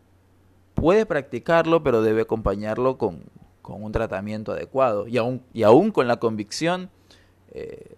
puede 0.74 1.04
practicarlo, 1.04 1.82
pero 1.82 2.02
debe 2.02 2.22
acompañarlo 2.22 2.96
con, 2.98 3.24
un 3.72 3.92
tratamiento 3.92 4.52
adecuado. 4.52 5.08
Y 5.08 5.16
aún, 5.16 5.42
y 5.52 5.62
aún 5.62 5.90
con 5.90 6.06
la 6.06 6.18
convicción, 6.18 6.90
eh, 7.52 7.96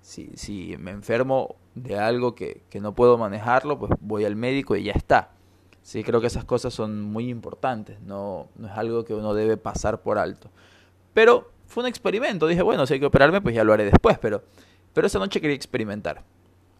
si, 0.00 0.30
si, 0.36 0.76
me 0.78 0.90
enfermo 0.90 1.56
de 1.74 1.98
algo 1.98 2.34
que, 2.34 2.62
que, 2.70 2.80
no 2.80 2.94
puedo 2.94 3.18
manejarlo, 3.18 3.78
pues 3.78 3.92
voy 4.00 4.24
al 4.24 4.36
médico 4.36 4.76
y 4.76 4.84
ya 4.84 4.92
está. 4.92 5.30
Sí, 5.82 6.04
creo 6.04 6.20
que 6.20 6.28
esas 6.28 6.44
cosas 6.44 6.72
son 6.72 7.02
muy 7.02 7.28
importantes, 7.28 8.00
no, 8.00 8.48
no 8.56 8.68
es 8.68 8.72
algo 8.74 9.04
que 9.04 9.14
uno 9.14 9.34
debe 9.34 9.56
pasar 9.56 10.02
por 10.02 10.16
alto. 10.16 10.48
Pero 11.12 11.50
fue 11.66 11.82
un 11.82 11.88
experimento, 11.88 12.46
dije, 12.46 12.62
bueno, 12.62 12.86
si 12.86 12.94
hay 12.94 13.00
que 13.00 13.06
operarme, 13.06 13.40
pues 13.40 13.54
ya 13.54 13.64
lo 13.64 13.72
haré 13.72 13.84
después, 13.84 14.18
pero, 14.18 14.44
pero 14.92 15.06
esa 15.06 15.18
noche 15.18 15.40
quería 15.40 15.56
experimentar. 15.56 16.22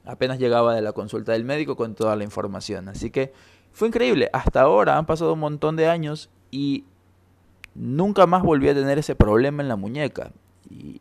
Apenas 0.04 0.38
llegaba 0.38 0.74
de 0.74 0.82
la 0.82 0.92
consulta 0.92 1.32
del 1.32 1.44
médico 1.44 1.76
con 1.76 1.94
toda 1.94 2.14
la 2.14 2.24
información, 2.24 2.88
así 2.88 3.10
que 3.10 3.32
fue 3.72 3.88
increíble. 3.88 4.30
Hasta 4.32 4.60
ahora 4.60 4.98
han 4.98 5.06
pasado 5.06 5.32
un 5.32 5.40
montón 5.40 5.76
de 5.76 5.88
años 5.88 6.30
y 6.50 6.84
nunca 7.74 8.26
más 8.26 8.42
volví 8.42 8.68
a 8.68 8.74
tener 8.74 8.98
ese 8.98 9.14
problema 9.14 9.62
en 9.62 9.68
la 9.68 9.76
muñeca. 9.76 10.32
Y, 10.70 11.00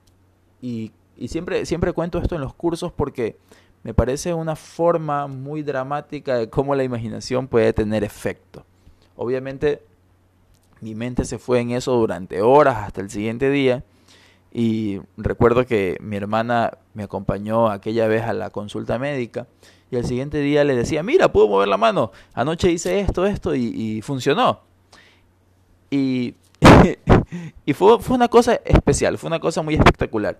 y, 0.61 0.91
y 1.17 1.27
siempre, 1.27 1.65
siempre 1.65 1.93
cuento 1.93 2.19
esto 2.19 2.35
en 2.35 2.41
los 2.41 2.53
cursos 2.53 2.91
porque 2.91 3.37
me 3.83 3.93
parece 3.93 4.33
una 4.33 4.55
forma 4.55 5.27
muy 5.27 5.63
dramática 5.63 6.35
de 6.35 6.49
cómo 6.49 6.75
la 6.75 6.83
imaginación 6.83 7.47
puede 7.47 7.73
tener 7.73 8.03
efecto. 8.03 8.65
Obviamente 9.15 9.81
mi 10.81 10.95
mente 10.95 11.25
se 11.25 11.37
fue 11.37 11.59
en 11.59 11.71
eso 11.71 11.93
durante 11.93 12.41
horas 12.41 12.77
hasta 12.77 13.01
el 13.01 13.09
siguiente 13.09 13.49
día 13.49 13.83
y 14.53 14.99
recuerdo 15.15 15.65
que 15.65 15.97
mi 16.01 16.17
hermana 16.17 16.77
me 16.93 17.03
acompañó 17.03 17.69
aquella 17.69 18.07
vez 18.07 18.23
a 18.23 18.33
la 18.33 18.49
consulta 18.49 18.99
médica 18.99 19.47
y 19.91 19.95
al 19.95 20.05
siguiente 20.05 20.39
día 20.39 20.63
le 20.63 20.75
decía, 20.75 21.03
mira, 21.03 21.31
puedo 21.31 21.47
mover 21.47 21.67
la 21.67 21.77
mano, 21.77 22.11
anoche 22.33 22.71
hice 22.71 22.99
esto, 22.99 23.25
esto 23.25 23.55
y, 23.55 24.01
funcionó. 24.01 24.61
Y, 25.89 26.35
y 27.65 27.73
fue, 27.73 27.99
fue 27.99 28.15
una 28.15 28.27
cosa 28.27 28.55
especial, 28.65 29.17
fue 29.17 29.27
una 29.27 29.39
cosa 29.39 29.61
muy 29.61 29.75
espectacular. 29.75 30.39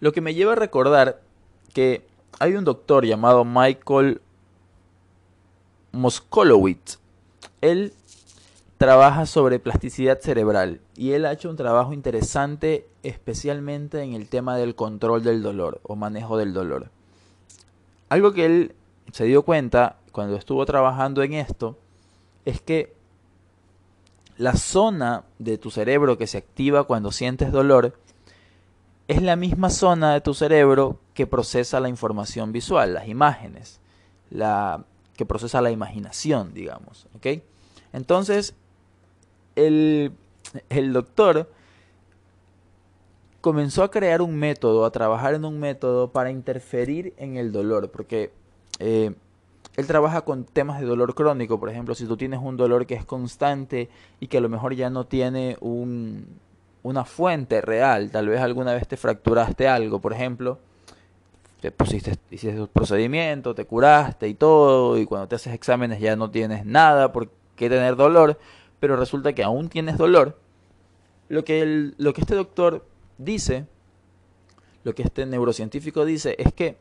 Lo 0.00 0.12
que 0.12 0.20
me 0.20 0.34
lleva 0.34 0.52
a 0.52 0.56
recordar 0.56 1.20
que 1.74 2.06
hay 2.38 2.54
un 2.54 2.64
doctor 2.64 3.04
llamado 3.04 3.44
Michael 3.44 4.20
Moskolowitz. 5.92 6.98
Él 7.60 7.92
trabaja 8.78 9.26
sobre 9.26 9.58
plasticidad 9.58 10.20
cerebral 10.20 10.80
y 10.96 11.12
él 11.12 11.26
ha 11.26 11.32
hecho 11.32 11.50
un 11.50 11.56
trabajo 11.56 11.92
interesante 11.92 12.86
especialmente 13.02 14.00
en 14.02 14.14
el 14.14 14.28
tema 14.28 14.56
del 14.56 14.74
control 14.74 15.22
del 15.22 15.42
dolor 15.42 15.80
o 15.82 15.96
manejo 15.96 16.38
del 16.38 16.54
dolor. 16.54 16.88
Algo 18.08 18.32
que 18.32 18.46
él 18.46 18.74
se 19.12 19.24
dio 19.24 19.42
cuenta 19.42 19.96
cuando 20.12 20.36
estuvo 20.36 20.64
trabajando 20.66 21.22
en 21.22 21.34
esto 21.34 21.78
es 22.44 22.60
que 22.60 22.94
la 24.36 24.54
zona 24.54 25.24
de 25.38 25.58
tu 25.58 25.70
cerebro 25.70 26.16
que 26.16 26.26
se 26.26 26.38
activa 26.38 26.84
cuando 26.84 27.12
sientes 27.12 27.52
dolor 27.52 27.98
es 29.06 29.22
la 29.22 29.36
misma 29.36 29.70
zona 29.70 30.14
de 30.14 30.20
tu 30.20 30.34
cerebro 30.34 30.98
que 31.14 31.26
procesa 31.26 31.80
la 31.80 31.88
información 31.88 32.52
visual, 32.52 32.94
las 32.94 33.08
imágenes, 33.08 33.80
la 34.30 34.84
que 35.16 35.26
procesa 35.26 35.60
la 35.60 35.70
imaginación, 35.70 36.54
digamos. 36.54 37.06
¿ok? 37.16 37.42
Entonces, 37.92 38.54
el, 39.56 40.12
doctor 40.92 41.50
comenzó 43.40 43.82
a 43.82 43.90
crear 43.90 44.22
un 44.22 44.36
método, 44.36 44.84
a 44.84 44.90
trabajar 44.90 45.34
en 45.34 45.44
un 45.44 45.58
método 45.58 46.12
para 46.12 46.30
interferir 46.30 47.12
en 47.18 47.36
el 47.36 47.52
dolor, 47.52 47.90
porque 47.90 48.32
eh, 48.78 49.14
él 49.76 49.86
trabaja 49.86 50.22
con 50.22 50.44
temas 50.44 50.80
de 50.80 50.86
dolor 50.86 51.14
crónico, 51.14 51.58
por 51.60 51.70
ejemplo, 51.70 51.94
si 51.94 52.06
tú 52.06 52.16
tienes 52.16 52.40
un 52.42 52.56
dolor 52.56 52.86
que 52.86 52.94
es 52.94 53.04
constante 53.04 53.88
y 54.18 54.26
que 54.26 54.38
a 54.38 54.40
lo 54.40 54.48
mejor 54.48 54.74
ya 54.74 54.90
no 54.90 55.04
tiene 55.06 55.56
un, 55.60 56.26
una 56.82 57.04
fuente 57.04 57.60
real, 57.60 58.10
tal 58.10 58.28
vez 58.28 58.40
alguna 58.40 58.74
vez 58.74 58.88
te 58.88 58.96
fracturaste 58.96 59.68
algo, 59.68 60.00
por 60.00 60.12
ejemplo, 60.12 60.58
te 61.60 61.70
pusiste, 61.70 62.16
hiciste 62.30 62.56
tu 62.56 62.68
procedimiento, 62.68 63.54
te 63.54 63.64
curaste 63.64 64.28
y 64.28 64.34
todo, 64.34 64.98
y 64.98 65.06
cuando 65.06 65.28
te 65.28 65.36
haces 65.36 65.54
exámenes 65.54 66.00
ya 66.00 66.16
no 66.16 66.30
tienes 66.30 66.64
nada 66.64 67.12
por 67.12 67.30
qué 67.54 67.68
tener 67.68 67.96
dolor, 67.96 68.38
pero 68.80 68.96
resulta 68.96 69.34
que 69.34 69.44
aún 69.44 69.68
tienes 69.68 69.98
dolor, 69.98 70.38
lo 71.28 71.44
que, 71.44 71.92
lo 71.96 72.12
que 72.12 72.22
este 72.22 72.34
doctor 72.34 72.84
dice, 73.18 73.66
lo 74.82 74.94
que 74.94 75.02
este 75.02 75.26
neurocientífico 75.26 76.04
dice, 76.04 76.34
es 76.38 76.52
que 76.52 76.76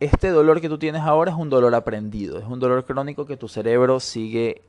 este 0.00 0.30
dolor 0.30 0.60
que 0.60 0.68
tú 0.68 0.78
tienes 0.78 1.02
ahora 1.02 1.32
es 1.32 1.38
un 1.38 1.50
dolor 1.50 1.74
aprendido, 1.74 2.38
es 2.38 2.44
un 2.44 2.60
dolor 2.60 2.84
crónico 2.84 3.26
que 3.26 3.36
tu 3.36 3.48
cerebro 3.48 4.00
sigue 4.00 4.62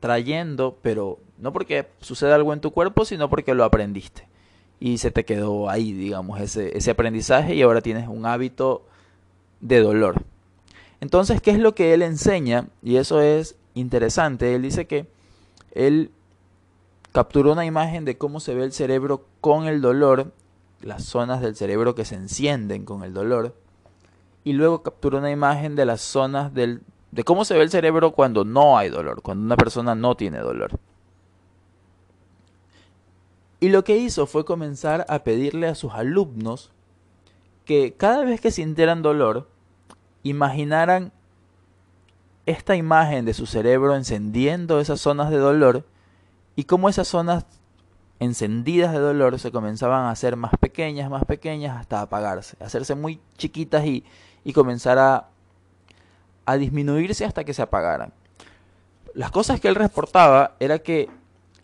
trayendo, 0.00 0.76
pero 0.82 1.18
no 1.38 1.52
porque 1.52 1.88
sucede 2.00 2.32
algo 2.32 2.52
en 2.52 2.60
tu 2.60 2.70
cuerpo, 2.72 3.04
sino 3.04 3.30
porque 3.30 3.54
lo 3.54 3.64
aprendiste. 3.64 4.26
Y 4.80 4.98
se 4.98 5.10
te 5.10 5.24
quedó 5.24 5.70
ahí, 5.70 5.92
digamos, 5.92 6.40
ese, 6.40 6.76
ese 6.76 6.90
aprendizaje 6.90 7.54
y 7.54 7.62
ahora 7.62 7.80
tienes 7.80 8.08
un 8.08 8.26
hábito 8.26 8.84
de 9.60 9.80
dolor. 9.80 10.22
Entonces, 11.00 11.40
¿qué 11.40 11.52
es 11.52 11.58
lo 11.58 11.74
que 11.74 11.94
él 11.94 12.02
enseña? 12.02 12.68
Y 12.82 12.96
eso 12.96 13.20
es 13.20 13.56
interesante. 13.74 14.54
Él 14.54 14.62
dice 14.62 14.86
que 14.86 15.06
él 15.72 16.10
capturó 17.12 17.52
una 17.52 17.64
imagen 17.64 18.04
de 18.04 18.18
cómo 18.18 18.40
se 18.40 18.54
ve 18.54 18.64
el 18.64 18.72
cerebro 18.72 19.24
con 19.40 19.66
el 19.66 19.80
dolor, 19.80 20.32
las 20.82 21.04
zonas 21.04 21.40
del 21.40 21.56
cerebro 21.56 21.94
que 21.94 22.04
se 22.04 22.16
encienden 22.16 22.84
con 22.84 23.04
el 23.04 23.14
dolor, 23.14 23.54
y 24.44 24.52
luego 24.52 24.82
capturó 24.82 25.18
una 25.18 25.30
imagen 25.30 25.74
de 25.74 25.86
las 25.86 26.02
zonas 26.02 26.52
del, 26.52 26.82
de 27.10 27.24
cómo 27.24 27.44
se 27.44 27.54
ve 27.54 27.62
el 27.62 27.70
cerebro 27.70 28.12
cuando 28.12 28.44
no 28.44 28.76
hay 28.76 28.90
dolor, 28.90 29.22
cuando 29.22 29.44
una 29.44 29.56
persona 29.56 29.94
no 29.94 30.16
tiene 30.16 30.38
dolor. 30.38 30.78
Y 33.60 33.70
lo 33.70 33.82
que 33.82 33.96
hizo 33.96 34.26
fue 34.26 34.44
comenzar 34.44 35.06
a 35.08 35.20
pedirle 35.20 35.66
a 35.68 35.74
sus 35.74 35.94
alumnos 35.94 36.70
que 37.64 37.94
cada 37.94 38.22
vez 38.24 38.40
que 38.40 38.50
sintieran 38.50 39.00
dolor, 39.00 39.48
imaginaran 40.22 41.12
esta 42.44 42.76
imagen 42.76 43.24
de 43.24 43.32
su 43.32 43.46
cerebro 43.46 43.96
encendiendo 43.96 44.80
esas 44.80 45.00
zonas 45.00 45.30
de 45.30 45.38
dolor 45.38 45.86
y 46.56 46.64
cómo 46.64 46.90
esas 46.90 47.08
zonas 47.08 47.46
encendidas 48.20 48.92
de 48.92 48.98
dolor 48.98 49.38
se 49.38 49.50
comenzaban 49.50 50.04
a 50.04 50.10
hacer 50.10 50.36
más 50.36 50.52
pequeñas, 50.60 51.10
más 51.10 51.24
pequeñas 51.24 51.78
hasta 51.78 52.02
apagarse, 52.02 52.56
hacerse 52.60 52.94
muy 52.94 53.20
chiquitas 53.38 53.86
y, 53.86 54.04
y 54.44 54.52
comenzar 54.52 54.98
a, 54.98 55.28
disminuirse 56.58 57.24
hasta 57.24 57.44
que 57.44 57.54
se 57.54 57.62
apagaran. 57.62 58.12
Las 59.14 59.30
cosas 59.30 59.60
que 59.60 59.68
él 59.68 59.74
reportaba 59.74 60.56
era 60.60 60.78
que 60.78 61.08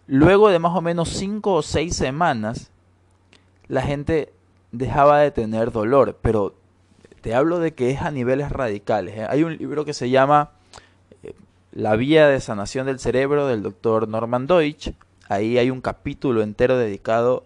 luego 0.07 0.49
de 0.49 0.59
más 0.59 0.75
o 0.75 0.81
menos 0.81 1.11
5 1.11 1.53
o 1.53 1.63
6 1.63 1.95
semanas 1.95 2.71
la 3.69 3.83
gente 3.83 4.33
dejaba 4.73 5.21
de 5.21 5.31
tener 5.31 5.71
dolor, 5.71 6.19
pero 6.23 6.55
te 7.21 7.35
hablo 7.35 7.59
de 7.59 7.75
que 7.75 7.91
es 7.91 8.01
a 8.01 8.11
niveles 8.11 8.51
radicales. 8.51 9.19
¿eh? 9.19 9.27
Hay 9.29 9.45
un 9.45 9.57
libro 9.57 9.85
que 9.85 9.93
se 9.93 10.09
llama 10.09 10.53
la 11.73 11.97
vía 11.97 12.29
de 12.29 12.41
sanación 12.41 12.87
del 12.87 12.99
cerebro 12.99 13.47
del 13.47 13.63
doctor 13.63 14.09
Norman 14.09 14.47
Deutsch. 14.47 14.93
Ahí 15.29 15.59
hay 15.59 15.71
un 15.71 15.81
capítulo 15.81 16.43
entero 16.43 16.77
dedicado 16.77 17.45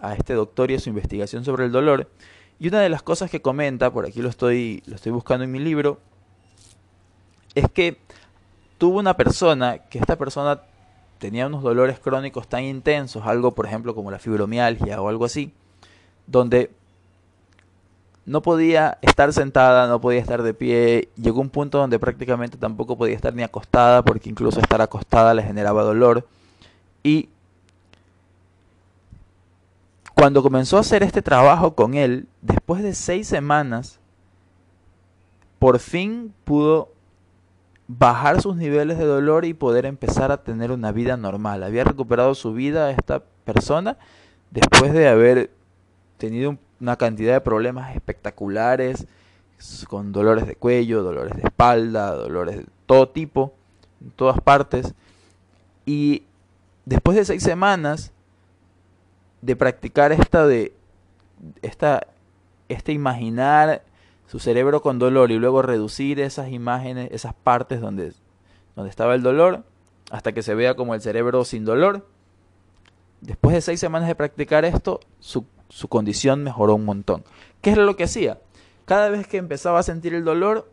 a 0.00 0.14
este 0.14 0.34
doctor 0.34 0.70
y 0.70 0.74
a 0.74 0.80
su 0.80 0.90
investigación 0.90 1.44
sobre 1.44 1.64
el 1.64 1.72
dolor. 1.72 2.10
Y 2.58 2.68
una 2.68 2.80
de 2.80 2.88
las 2.88 3.02
cosas 3.02 3.30
que 3.30 3.42
comenta, 3.42 3.92
por 3.92 4.06
aquí 4.06 4.22
lo 4.22 4.28
estoy, 4.28 4.82
lo 4.86 4.94
estoy 4.94 5.12
buscando 5.12 5.44
en 5.44 5.52
mi 5.52 5.58
libro, 5.58 5.98
es 7.54 7.68
que 7.70 7.98
tuvo 8.78 8.98
una 8.98 9.16
persona, 9.16 9.78
que 9.78 9.98
esta 9.98 10.16
persona 10.16 10.62
tenía 11.18 11.46
unos 11.46 11.62
dolores 11.62 11.98
crónicos 11.98 12.48
tan 12.48 12.64
intensos, 12.64 13.24
algo 13.26 13.52
por 13.52 13.66
ejemplo 13.66 13.94
como 13.94 14.10
la 14.10 14.18
fibromialgia 14.18 15.00
o 15.00 15.08
algo 15.08 15.24
así, 15.24 15.52
donde 16.26 16.70
no 18.26 18.42
podía 18.42 18.98
estar 19.02 19.32
sentada, 19.32 19.86
no 19.86 20.00
podía 20.00 20.20
estar 20.20 20.42
de 20.42 20.54
pie. 20.54 21.08
Llegó 21.16 21.40
un 21.40 21.50
punto 21.50 21.78
donde 21.78 21.98
prácticamente 21.98 22.56
tampoco 22.56 22.96
podía 22.96 23.14
estar 23.14 23.34
ni 23.34 23.42
acostada, 23.42 24.02
porque 24.02 24.30
incluso 24.30 24.60
estar 24.60 24.80
acostada 24.80 25.34
le 25.34 25.42
generaba 25.42 25.82
dolor. 25.82 26.26
Y 27.02 27.28
cuando 30.14 30.42
comenzó 30.42 30.76
a 30.76 30.80
hacer 30.80 31.02
este 31.02 31.22
trabajo 31.22 31.74
con 31.74 31.94
él, 31.94 32.28
después 32.40 32.82
de 32.82 32.94
seis 32.94 33.26
semanas, 33.26 33.98
por 35.58 35.78
fin 35.78 36.32
pudo 36.44 36.90
bajar 37.88 38.40
sus 38.40 38.56
niveles 38.56 38.98
de 38.98 39.04
dolor 39.04 39.44
y 39.44 39.54
poder 39.54 39.86
empezar 39.86 40.32
a 40.32 40.42
tener 40.42 40.70
una 40.70 40.92
vida 40.92 41.16
normal. 41.16 41.62
Había 41.62 41.84
recuperado 41.84 42.34
su 42.34 42.52
vida 42.54 42.90
esta 42.90 43.22
persona 43.44 43.98
después 44.50 44.92
de 44.92 45.08
haber 45.08 45.50
tenido 46.16 46.56
una 46.80 46.96
cantidad 46.96 47.34
de 47.34 47.40
problemas 47.40 47.94
espectaculares, 47.94 49.06
con 49.88 50.12
dolores 50.12 50.46
de 50.46 50.56
cuello, 50.56 51.02
dolores 51.02 51.36
de 51.36 51.42
espalda, 51.42 52.14
dolores 52.14 52.58
de 52.58 52.66
todo 52.86 53.08
tipo, 53.08 53.52
en 54.00 54.10
todas 54.10 54.40
partes. 54.40 54.94
Y 55.86 56.24
después 56.84 57.16
de 57.16 57.24
seis 57.24 57.42
semanas 57.42 58.12
de 59.44 59.56
practicar 59.56 60.10
esta 60.10 60.46
de 60.46 60.72
esta, 61.60 62.06
este 62.70 62.92
imaginar 62.92 63.82
su 64.26 64.38
cerebro 64.38 64.80
con 64.80 64.98
dolor 64.98 65.30
y 65.30 65.38
luego 65.38 65.60
reducir 65.60 66.18
esas 66.18 66.48
imágenes, 66.48 67.10
esas 67.12 67.34
partes 67.34 67.82
donde, 67.82 68.14
donde 68.74 68.88
estaba 68.88 69.14
el 69.14 69.22
dolor, 69.22 69.62
hasta 70.10 70.32
que 70.32 70.42
se 70.42 70.54
vea 70.54 70.74
como 70.74 70.94
el 70.94 71.02
cerebro 71.02 71.44
sin 71.44 71.66
dolor. 71.66 72.06
Después 73.20 73.54
de 73.54 73.60
seis 73.60 73.80
semanas 73.80 74.08
de 74.08 74.14
practicar 74.14 74.64
esto, 74.64 75.00
su, 75.20 75.44
su 75.68 75.88
condición 75.88 76.42
mejoró 76.42 76.74
un 76.74 76.86
montón. 76.86 77.22
¿Qué 77.60 77.70
es 77.70 77.76
lo 77.76 77.96
que 77.96 78.04
hacía? 78.04 78.38
Cada 78.86 79.10
vez 79.10 79.26
que 79.26 79.36
empezaba 79.36 79.78
a 79.78 79.82
sentir 79.82 80.14
el 80.14 80.24
dolor, 80.24 80.70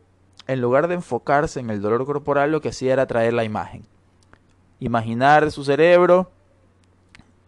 en 0.47 0.61
lugar 0.61 0.87
de 0.87 0.95
enfocarse 0.95 1.59
en 1.59 1.69
el 1.69 1.81
dolor 1.81 2.05
corporal, 2.05 2.51
lo 2.51 2.61
que 2.61 2.69
hacía 2.69 2.93
era 2.93 3.05
traer 3.05 3.33
la 3.33 3.43
imagen. 3.43 3.83
Imaginar 4.79 5.51
su 5.51 5.65
cerebro 5.65 6.31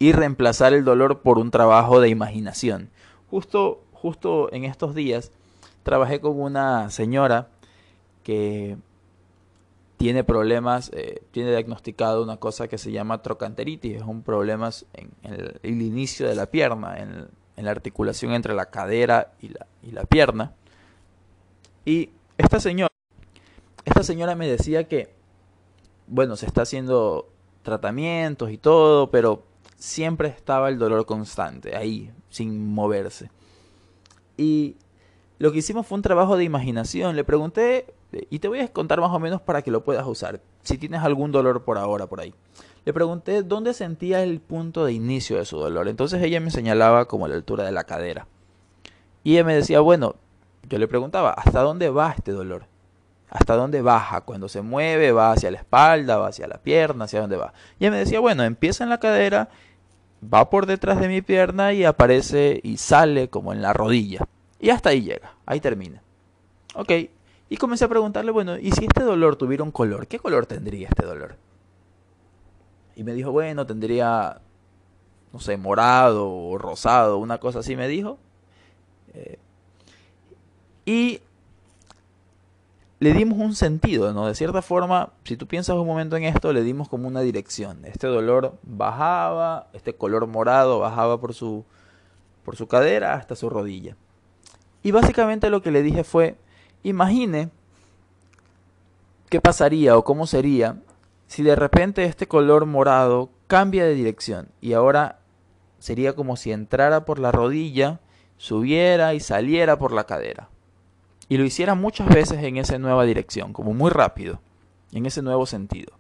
y 0.03 0.12
reemplazar 0.12 0.74
el 0.74 0.83
dolor 0.83 1.22
por 1.22 1.39
un 1.39 1.50
trabajo 1.50 2.01
de 2.01 2.10
imaginación. 2.10 2.89
Justo, 3.29 3.86
justo 3.93 4.51
en 4.51 4.65
estos 4.65 4.93
días 4.93 5.31
trabajé 5.83 6.19
con 6.19 6.41
una 6.41 6.89
señora 6.89 7.48
que 8.22 8.75
tiene 9.95 10.25
problemas, 10.25 10.91
eh, 10.93 11.24
tiene 11.31 11.51
diagnosticado 11.51 12.22
una 12.22 12.36
cosa 12.36 12.67
que 12.67 12.77
se 12.77 12.91
llama 12.91 13.22
trocanteritis, 13.22 13.95
es 13.95 14.01
un 14.01 14.24
problema 14.24 14.72
en, 14.91 15.10
el, 15.63 15.81
inicio 15.81 16.27
de 16.27 16.36
la 16.36 16.48
pierna, 16.48 16.98
en, 16.98 17.29
la 17.63 17.72
articulación 17.72 18.33
entre 18.33 18.53
la 18.55 18.65
cadera 18.65 19.31
y 19.39 19.48
la, 19.48 19.67
y 19.83 19.91
la 19.91 20.03
pierna. 20.03 20.51
Y 21.86 22.10
esta 22.38 22.60
señora, 22.60 22.91
esta 23.86 24.03
señora 24.03 24.36
me 24.36 24.50
decía 24.50 24.86
que, 24.89 25.13
bueno, 26.07 26.36
se 26.36 26.45
está 26.45 26.63
haciendo 26.63 27.29
tratamientos 27.62 28.51
y 28.51 28.57
todo, 28.57 29.10
pero 29.10 29.52
siempre 29.83 30.29
estaba 30.29 30.69
el 30.69 30.79
dolor 30.79 31.05
constante, 31.05 31.75
ahí, 31.75 32.09
sin 32.29 32.73
moverse. 32.73 33.29
Y 34.37 34.77
lo 35.39 35.51
que 35.51 35.57
hicimos 35.57 35.85
fue 35.85 35.97
un 35.97 36.01
trabajo 36.01 36.37
de 36.37 36.45
imaginación. 36.45 37.17
Le 37.17 37.25
pregunté, 37.25 37.93
y 38.29 38.39
te 38.39 38.47
voy 38.47 38.61
a 38.61 38.67
contar 38.69 39.01
más 39.01 39.11
o 39.11 39.19
menos 39.19 39.41
para 39.41 39.61
que 39.61 39.71
lo 39.71 39.83
puedas 39.83 40.07
usar, 40.07 40.39
si 40.61 40.77
tienes 40.77 41.01
algún 41.01 41.33
dolor 41.33 41.65
por 41.65 41.77
ahora, 41.77 42.07
por 42.07 42.21
ahí. 42.21 42.33
Le 42.85 42.93
pregunté 42.93 43.43
dónde 43.43 43.73
sentía 43.73 44.23
el 44.23 44.39
punto 44.39 44.85
de 44.85 44.93
inicio 44.93 45.37
de 45.37 45.43
su 45.43 45.57
dolor. 45.57 45.89
Entonces 45.89 46.23
ella 46.23 46.39
me 46.39 46.49
señalaba 46.49 47.05
como 47.09 47.27
la 47.27 47.35
altura 47.35 47.65
de 47.65 47.73
la 47.73 47.83
cadera. 47.83 48.27
Y 49.21 49.33
ella 49.33 49.43
me 49.43 49.53
decía, 49.53 49.81
bueno, 49.81 50.15
yo 50.69 50.77
le 50.77 50.87
preguntaba, 50.87 51.31
¿hasta 51.31 51.59
dónde 51.59 51.89
va 51.89 52.13
este 52.17 52.31
dolor? 52.31 52.67
¿Hasta 53.29 53.57
dónde 53.57 53.81
baja? 53.81 54.21
Cuando 54.21 54.47
se 54.47 54.61
mueve, 54.61 55.11
va 55.11 55.33
hacia 55.33 55.51
la 55.51 55.57
espalda, 55.57 56.17
va 56.19 56.29
hacia 56.29 56.47
la 56.47 56.59
pierna, 56.59 57.03
hacia 57.03 57.19
dónde 57.19 57.35
va. 57.35 57.53
Y 57.79 57.83
ella 57.83 57.91
me 57.91 57.97
decía, 57.97 58.21
bueno, 58.21 58.43
empieza 58.43 58.85
en 58.85 58.89
la 58.89 59.01
cadera, 59.01 59.49
va 60.32 60.50
por 60.50 60.65
detrás 60.65 61.00
de 61.00 61.08
mi 61.08 61.22
pierna 61.22 61.74
y 61.74 61.84
aparece 61.86 62.59
y 62.64 62.77
sale 62.77 63.29
como 63.29 63.53
en 63.53 63.62
la 63.62 63.74
rodilla. 63.74 64.27
Y 64.59 64.70
hasta 64.70 64.90
ahí 64.90 65.01
llega, 65.01 65.33
ahí 65.46 65.59
termina. 65.59 66.01
Ok, 66.75 66.92
y 67.50 67.57
comencé 67.57 67.86
a 67.86 67.90
preguntarle, 67.90 68.31
bueno, 68.31 68.57
¿y 68.57 68.72
si 68.72 68.86
este 68.86 69.03
dolor 69.03 69.36
tuviera 69.36 69.64
un 69.64 69.72
color? 69.72 70.07
¿Qué 70.07 70.20
color 70.20 70.46
tendría 70.46 70.88
este 70.88 71.05
dolor? 71.05 71.36
Y 72.96 73.03
me 73.03 73.14
dijo, 73.14 73.31
bueno, 73.31 73.66
tendría, 73.66 74.42
no 75.31 75.40
sé, 75.40 75.57
morado 75.57 76.31
o 76.31 76.57
rosado, 76.57 77.18
una 77.18 77.40
cosa 77.40 77.59
así 77.59 77.75
me 77.75 77.88
dijo. 77.88 78.18
Eh, 79.14 79.38
y 80.86 81.22
le 83.03 83.13
dimos 83.13 83.37
un 83.37 83.53
sentido, 83.53 84.13
¿no? 84.13 84.27
De 84.27 84.33
cierta 84.33 84.61
forma, 84.61 85.11
si 85.25 85.35
tú 85.35 85.46
piensas 85.46 85.75
un 85.75 85.85
momento 85.85 86.16
en 86.16 86.24
esto, 86.24 86.53
le 86.53 86.63
dimos 86.63 86.87
como 86.87 87.05
una 87.05 87.20
dirección. 87.20 87.83
Este 87.83 88.07
dolor 88.07 88.57
bajaba, 88.63 89.68
este 89.74 89.94
color 89.94 90.25
morado 90.25 90.79
bajaba 90.79 91.20
por 91.20 91.33
su, 91.33 91.66
por 92.46 92.55
su 92.55 92.68
cadera 92.68 93.16
hasta 93.16 93.35
su 93.35 93.50
rodilla. 93.50 93.98
Y 94.83 94.92
básicamente 94.92 95.50
lo 95.50 95.61
que 95.61 95.72
le 95.72 95.81
dije 95.83 96.05
fue, 96.05 96.37
imagine 96.81 97.50
qué 99.29 99.42
pasaría 99.42 99.98
o 99.98 100.05
cómo 100.05 100.25
sería 100.25 100.77
si 101.27 101.44
de 101.44 101.57
repente 101.57 102.05
este 102.05 102.29
color 102.29 102.66
morado 102.66 103.31
cambia 103.48 103.83
de 103.83 103.96
dirección 103.96 104.48
y 104.61 104.74
ahora 104.74 105.20
sería 105.79 106.16
como 106.16 106.37
si 106.37 106.53
entrara 106.53 107.03
por 107.03 107.20
la 107.20 107.33
rodilla, 107.33 108.00
subiera 108.37 109.13
y 109.13 109.20
saliera 109.20 109.77
por 109.77 109.92
la 109.92 110.05
cadera. 110.05 110.48
Y 111.29 111.38
lo 111.38 111.46
hiciera 111.46 111.75
muchas 111.75 112.09
veces 112.09 112.44
en 112.44 112.57
esa 112.57 112.77
nueva 112.77 113.05
dirección, 113.05 113.53
como 113.53 113.74
muy 113.74 113.90
rápido, 113.90 114.40
en 114.92 115.05
ese 115.05 115.22
nuevo 115.22 115.46
sentido. 115.46 115.94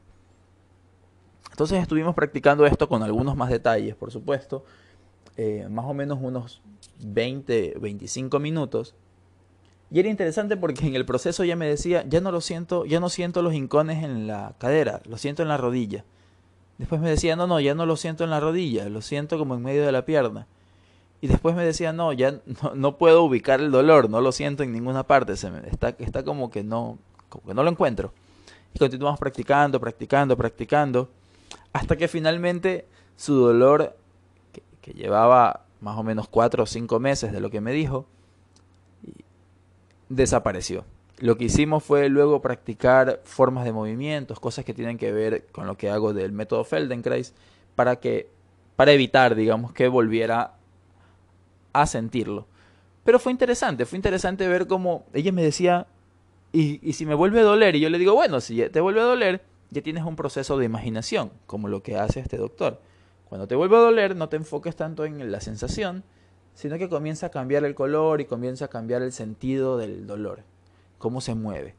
Entonces 1.51 1.81
estuvimos 1.81 2.15
practicando 2.15 2.65
esto 2.65 2.89
con 2.89 3.03
algunos 3.03 3.35
más 3.35 3.49
detalles, 3.49 3.95
por 3.95 4.11
supuesto, 4.11 4.65
eh, 5.37 5.67
más 5.69 5.85
o 5.85 5.93
menos 5.93 6.19
unos 6.21 6.61
20, 7.03 7.75
25 7.79 8.39
minutos. 8.39 8.95
Y 9.91 9.99
era 9.99 10.09
interesante 10.09 10.57
porque 10.57 10.87
en 10.87 10.95
el 10.95 11.05
proceso 11.05 11.43
ya 11.43 11.55
me 11.55 11.67
decía, 11.67 12.03
ya 12.07 12.21
no 12.21 12.31
lo 12.31 12.41
siento, 12.41 12.85
ya 12.85 12.99
no 12.99 13.09
siento 13.09 13.43
los 13.43 13.53
hincones 13.53 14.03
en 14.03 14.25
la 14.25 14.55
cadera, 14.57 15.01
lo 15.05 15.17
siento 15.17 15.43
en 15.43 15.49
la 15.49 15.57
rodilla. 15.57 16.03
Después 16.79 16.99
me 16.99 17.09
decía, 17.09 17.35
no, 17.35 17.45
no, 17.45 17.59
ya 17.59 17.75
no 17.75 17.85
lo 17.85 17.95
siento 17.95 18.23
en 18.23 18.31
la 18.31 18.39
rodilla, 18.39 18.89
lo 18.89 19.01
siento 19.01 19.37
como 19.37 19.53
en 19.53 19.61
medio 19.61 19.85
de 19.85 19.91
la 19.91 20.05
pierna. 20.05 20.47
Y 21.23 21.27
después 21.27 21.55
me 21.55 21.63
decía, 21.63 21.93
no, 21.93 22.11
ya 22.11 22.41
no, 22.75 22.97
puedo 22.97 23.23
ubicar 23.23 23.61
el 23.61 23.71
dolor, 23.71 24.09
no 24.09 24.19
lo 24.19 24.33
siento 24.33 24.61
en 24.61 24.73
ninguna 24.73 25.03
parte, 25.03 25.37
se 25.37 25.49
está, 25.71 25.95
está 25.99 26.21
como, 26.21 26.51
que 26.51 26.65
no, 26.65 26.97
que 27.47 27.53
no 27.53 27.63
lo 27.63 27.69
encuentro. 27.71 28.11
Y 28.73 28.79
continuamos 28.79 29.21
practicando, 29.21 29.79
practicando, 29.79 30.35
practicando, 30.35 31.09
hasta 31.71 31.95
que 31.95 32.09
finalmente 32.09 32.87
su 33.15 33.35
dolor, 33.35 33.95
que 34.81 34.91
llevaba 34.91 35.63
más 35.79 35.97
o 35.97 36.03
menos 36.03 36.27
cuatro 36.27 36.63
o 36.63 36.65
cinco 36.65 36.99
meses 36.99 37.31
de 37.31 37.39
lo 37.39 37.49
que 37.49 37.61
me 37.61 37.71
dijo, 37.71 38.05
desapareció. 40.09 40.83
Lo 41.19 41.37
que 41.37 41.45
hicimos 41.45 41.85
fue 41.85 42.09
luego 42.09 42.41
practicar 42.41 43.21
formas 43.23 43.63
de 43.63 43.71
movimientos, 43.71 44.41
cosas 44.41 44.65
que 44.65 44.73
tienen 44.73 44.97
que 44.97 45.13
ver 45.13 45.45
con 45.53 45.67
lo 45.67 45.77
que 45.77 45.89
hago 45.89 46.11
del 46.11 46.33
método 46.33 46.65
Feldenkrais, 46.65 47.33
para 47.75 47.95
que 48.01 48.29
para 48.75 48.91
evitar, 48.91 49.35
digamos, 49.35 49.71
que 49.71 49.87
volviera 49.87 50.55
a 51.73 51.85
sentirlo. 51.85 52.47
Pero 53.03 53.19
fue 53.19 53.31
interesante, 53.31 53.85
fue 53.85 53.97
interesante 53.97 54.47
ver 54.47 54.67
cómo 54.67 55.05
ella 55.13 55.31
me 55.31 55.43
decía, 55.43 55.87
y, 56.53 56.93
si 56.93 57.05
me 57.05 57.15
vuelve 57.15 57.39
a 57.39 57.43
doler, 57.43 57.75
y 57.75 57.79
yo 57.79 57.89
le 57.89 57.97
digo, 57.97 58.13
bueno, 58.13 58.39
si 58.39 58.69
te 58.69 58.79
vuelve 58.79 59.01
a 59.01 59.05
doler, 59.05 59.41
ya 59.71 59.81
tienes 59.81 60.03
un 60.03 60.15
proceso 60.15 60.57
de 60.57 60.65
imaginación, 60.65 61.31
como 61.47 61.67
lo 61.67 61.81
que 61.81 61.97
hace 61.97 62.19
este 62.19 62.37
doctor. 62.37 62.79
Cuando 63.27 63.47
te 63.47 63.55
vuelve 63.55 63.75
a 63.75 63.79
doler, 63.79 64.15
no 64.15 64.29
te 64.29 64.37
enfoques 64.37 64.75
tanto 64.75 65.03
en 65.03 65.31
la 65.31 65.41
sensación, 65.41 66.03
sino 66.53 66.77
que 66.77 66.87
comienza 66.87 67.27
a 67.27 67.29
cambiar 67.29 67.65
el 67.65 67.73
color 67.73 68.21
y 68.21 68.25
comienza 68.25 68.65
a 68.65 68.67
cambiar 68.67 69.01
el 69.01 69.11
sentido 69.11 69.77
del 69.77 70.05
dolor, 70.05 70.43
cómo 70.99 71.19
se 71.19 71.33
mueve. 71.33 71.75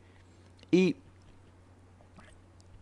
Y 0.72 0.96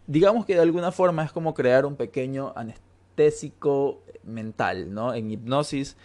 digamos 0.06 0.46
que 0.46 0.54
de 0.54 0.62
alguna 0.62 0.92
forma 0.92 1.24
es 1.24 1.32
como 1.32 1.52
crear 1.52 1.84
un 1.84 1.96
pequeño 1.96 2.54
anestésico 2.56 4.00
mental, 4.24 4.92
¿no? 4.94 5.14
En 5.14 5.30
hipnosis 5.30 5.96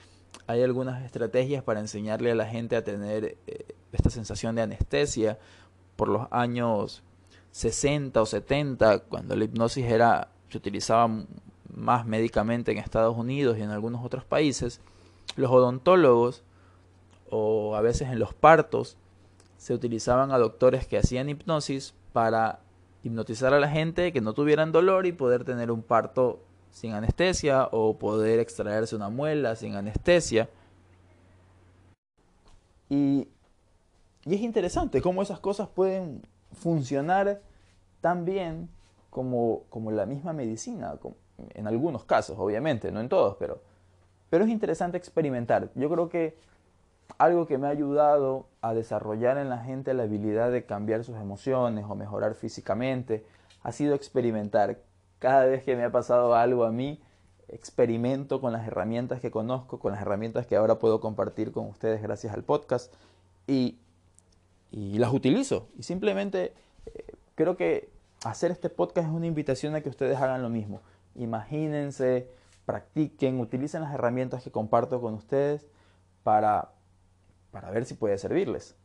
hay 0.48 0.64
algunas 0.64 1.04
estrategias 1.04 1.62
para 1.62 1.82
enseñarle 1.82 2.32
a 2.32 2.36
la 2.36 2.46
gente 2.46 2.76
a 2.76 2.84
tener 2.84 3.38
eh, 3.48 3.76
esta 3.92 4.10
sensación 4.10 4.56
de 4.56 4.62
anestesia 4.62 5.38
por 5.96 6.08
los 6.08 6.28
años 6.32 7.04
60 7.52 8.22
o 8.22 8.26
70, 8.26 9.00
cuando 9.00 9.36
la 9.36 9.44
hipnosis 9.44 9.86
era 9.86 10.30
se 10.50 10.58
utilizaba 10.58 11.10
más 11.74 12.06
médicamente 12.06 12.72
en 12.72 12.78
Estados 12.78 13.18
Unidos 13.18 13.58
y 13.58 13.62
en 13.62 13.70
algunos 13.70 14.04
otros 14.06 14.24
países, 14.24 14.80
los 15.36 15.52
odontólogos 15.52 16.44
o 17.30 17.76
a 17.76 17.82
veces 17.82 18.10
en 18.10 18.20
los 18.20 18.34
partos 18.34 18.98
se 19.58 19.74
utilizaban 19.74 20.32
a 20.32 20.38
doctores 20.38 20.88
que 20.88 20.98
hacían 20.98 21.30
hipnosis 21.30 21.94
para 22.14 22.60
hipnotizar 23.04 23.54
a 23.54 23.60
la 23.60 23.70
gente 23.70 24.14
que 24.14 24.22
no 24.22 24.34
tuvieran 24.34 24.72
dolor 24.72 25.06
y 25.06 25.12
poder 25.12 25.44
tener 25.44 25.72
un 25.72 25.84
parto 25.84 26.40
sin 26.78 26.94
anestesia 26.94 27.70
o 27.72 27.98
poder 27.98 28.40
extraerse 28.40 28.96
una 28.96 29.10
muela 29.10 29.56
sin 29.56 29.76
anestesia. 29.76 30.48
Y, 32.88 33.28
y 34.26 34.36
es 34.36 34.42
interesante 34.42 35.02
cómo 35.02 35.24
esas 35.24 35.40
cosas 35.40 35.68
pueden 35.70 36.22
funcionar 36.54 37.42
tan 38.00 38.26
bien 38.26 38.70
como, 39.10 39.64
como 39.70 39.90
la 39.90 40.06
misma 40.06 40.34
medicina, 40.34 40.94
en 41.56 41.66
algunos 41.66 42.06
casos, 42.06 42.38
obviamente, 42.38 42.92
no 42.92 43.02
en 43.02 43.10
todos, 43.10 43.38
pero 43.40 43.60
Pero 44.30 44.44
es 44.44 44.50
interesante 44.52 44.98
experimentar. 44.98 45.70
Yo 45.74 45.90
creo 45.90 46.10
que 46.10 46.38
algo 47.18 47.48
que 47.48 47.58
me 47.58 47.66
ha 47.68 47.72
ayudado 47.72 48.46
a 48.62 48.76
desarrollar 48.76 49.38
en 49.38 49.50
la 49.50 49.64
gente 49.64 49.96
la 49.96 50.04
habilidad 50.04 50.52
de 50.52 50.66
cambiar 50.66 51.04
sus 51.04 51.16
emociones 51.16 51.86
o 51.90 51.96
mejorar 51.96 52.36
físicamente 52.36 53.26
ha 53.64 53.72
sido 53.72 53.96
experimentar. 53.96 54.78
Cada 55.20 55.46
vez 55.46 55.64
que 55.64 55.76
me 55.76 55.84
ha 55.84 55.92
pasado 55.92 56.36
algo 56.36 56.66
a 56.66 56.72
mí, 56.72 57.02
experimento 57.48 58.42
con 58.42 58.54
las 58.54 58.68
herramientas 58.68 59.20
que 59.22 59.32
conozco, 59.32 59.80
con 59.80 59.94
las 59.94 60.02
herramientas 60.02 60.46
que 60.46 60.56
ahora 60.56 60.80
puedo 60.80 61.00
compartir 61.00 61.52
con 61.52 61.68
ustedes 61.68 62.02
gracias 62.02 62.34
al 62.34 62.44
podcast 62.44 62.94
y, 63.48 63.80
las 64.72 65.14
utilizo. 65.14 65.70
Y 65.78 65.84
simplemente 65.84 66.54
eh, 66.86 67.14
creo 67.36 67.56
que 67.56 67.90
hacer 68.26 68.52
este 68.52 68.70
podcast 68.70 69.08
es 69.08 69.14
una 69.14 69.26
invitación 69.26 69.76
a 69.76 69.82
que 69.82 69.90
ustedes 69.90 70.18
hagan 70.18 70.42
lo 70.42 70.50
mismo. 70.50 70.82
Imagínense, 71.16 72.30
practiquen, 72.66 73.40
utilicen 73.40 73.82
las 73.82 73.94
herramientas 73.94 74.44
que 74.44 74.52
comparto 74.52 75.00
con 75.02 75.14
ustedes 75.14 75.68
para, 76.24 76.74
para 77.52 77.72
ver 77.72 77.86
si 77.86 77.94
puede 77.94 78.18
servirles. 78.18 78.76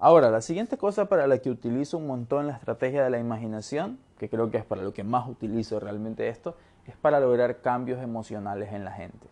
Ahora, 0.00 0.30
la 0.30 0.40
siguiente 0.40 0.76
cosa 0.76 1.06
para 1.06 1.26
la 1.26 1.38
que 1.38 1.50
utilizo 1.50 1.98
un 1.98 2.06
montón 2.06 2.46
la 2.46 2.52
estrategia 2.52 3.02
de 3.02 3.10
la 3.10 3.18
imaginación, 3.18 3.98
que 4.18 4.28
creo 4.28 4.48
que 4.50 4.58
es 4.58 4.64
para 4.64 4.82
lo 4.82 4.92
que 4.92 5.02
más 5.02 5.28
utilizo 5.28 5.80
realmente 5.80 6.28
esto, 6.28 6.56
es 6.86 6.96
para 6.96 7.18
lograr 7.18 7.60
cambios 7.60 8.00
emocionales 8.00 8.72
en 8.72 8.84
la 8.84 8.92
gente. 8.92 9.26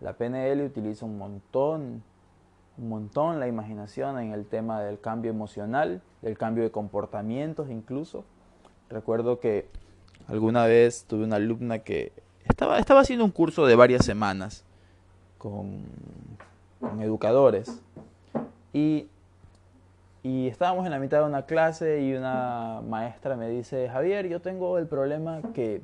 La 0.00 0.14
PNL 0.14 0.62
utiliza 0.62 1.06
un 1.06 1.16
montón, 1.16 2.02
un 2.76 2.88
montón 2.88 3.38
la 3.38 3.46
imaginación 3.46 4.18
en 4.18 4.32
el 4.32 4.46
tema 4.46 4.80
del 4.82 4.98
cambio 4.98 5.30
emocional, 5.30 6.02
del 6.22 6.36
cambio 6.36 6.64
de 6.64 6.72
comportamientos 6.72 7.70
incluso. 7.70 8.24
Recuerdo 8.90 9.38
que 9.38 9.68
alguna 10.26 10.66
vez 10.66 11.04
tuve 11.04 11.22
una 11.22 11.36
alumna 11.36 11.78
que 11.78 12.12
estaba, 12.44 12.80
estaba 12.80 13.00
haciendo 13.00 13.24
un 13.24 13.30
curso 13.30 13.64
de 13.64 13.76
varias 13.76 14.04
semanas 14.04 14.64
con, 15.38 15.84
con 16.80 17.00
educadores 17.00 17.80
y 18.72 19.06
y 20.24 20.48
estábamos 20.48 20.86
en 20.86 20.90
la 20.90 20.98
mitad 20.98 21.18
de 21.18 21.26
una 21.26 21.44
clase 21.44 22.00
y 22.00 22.14
una 22.14 22.80
maestra 22.88 23.36
me 23.36 23.50
dice, 23.50 23.90
Javier, 23.90 24.26
yo 24.26 24.40
tengo 24.40 24.78
el 24.78 24.86
problema 24.86 25.42
que 25.52 25.82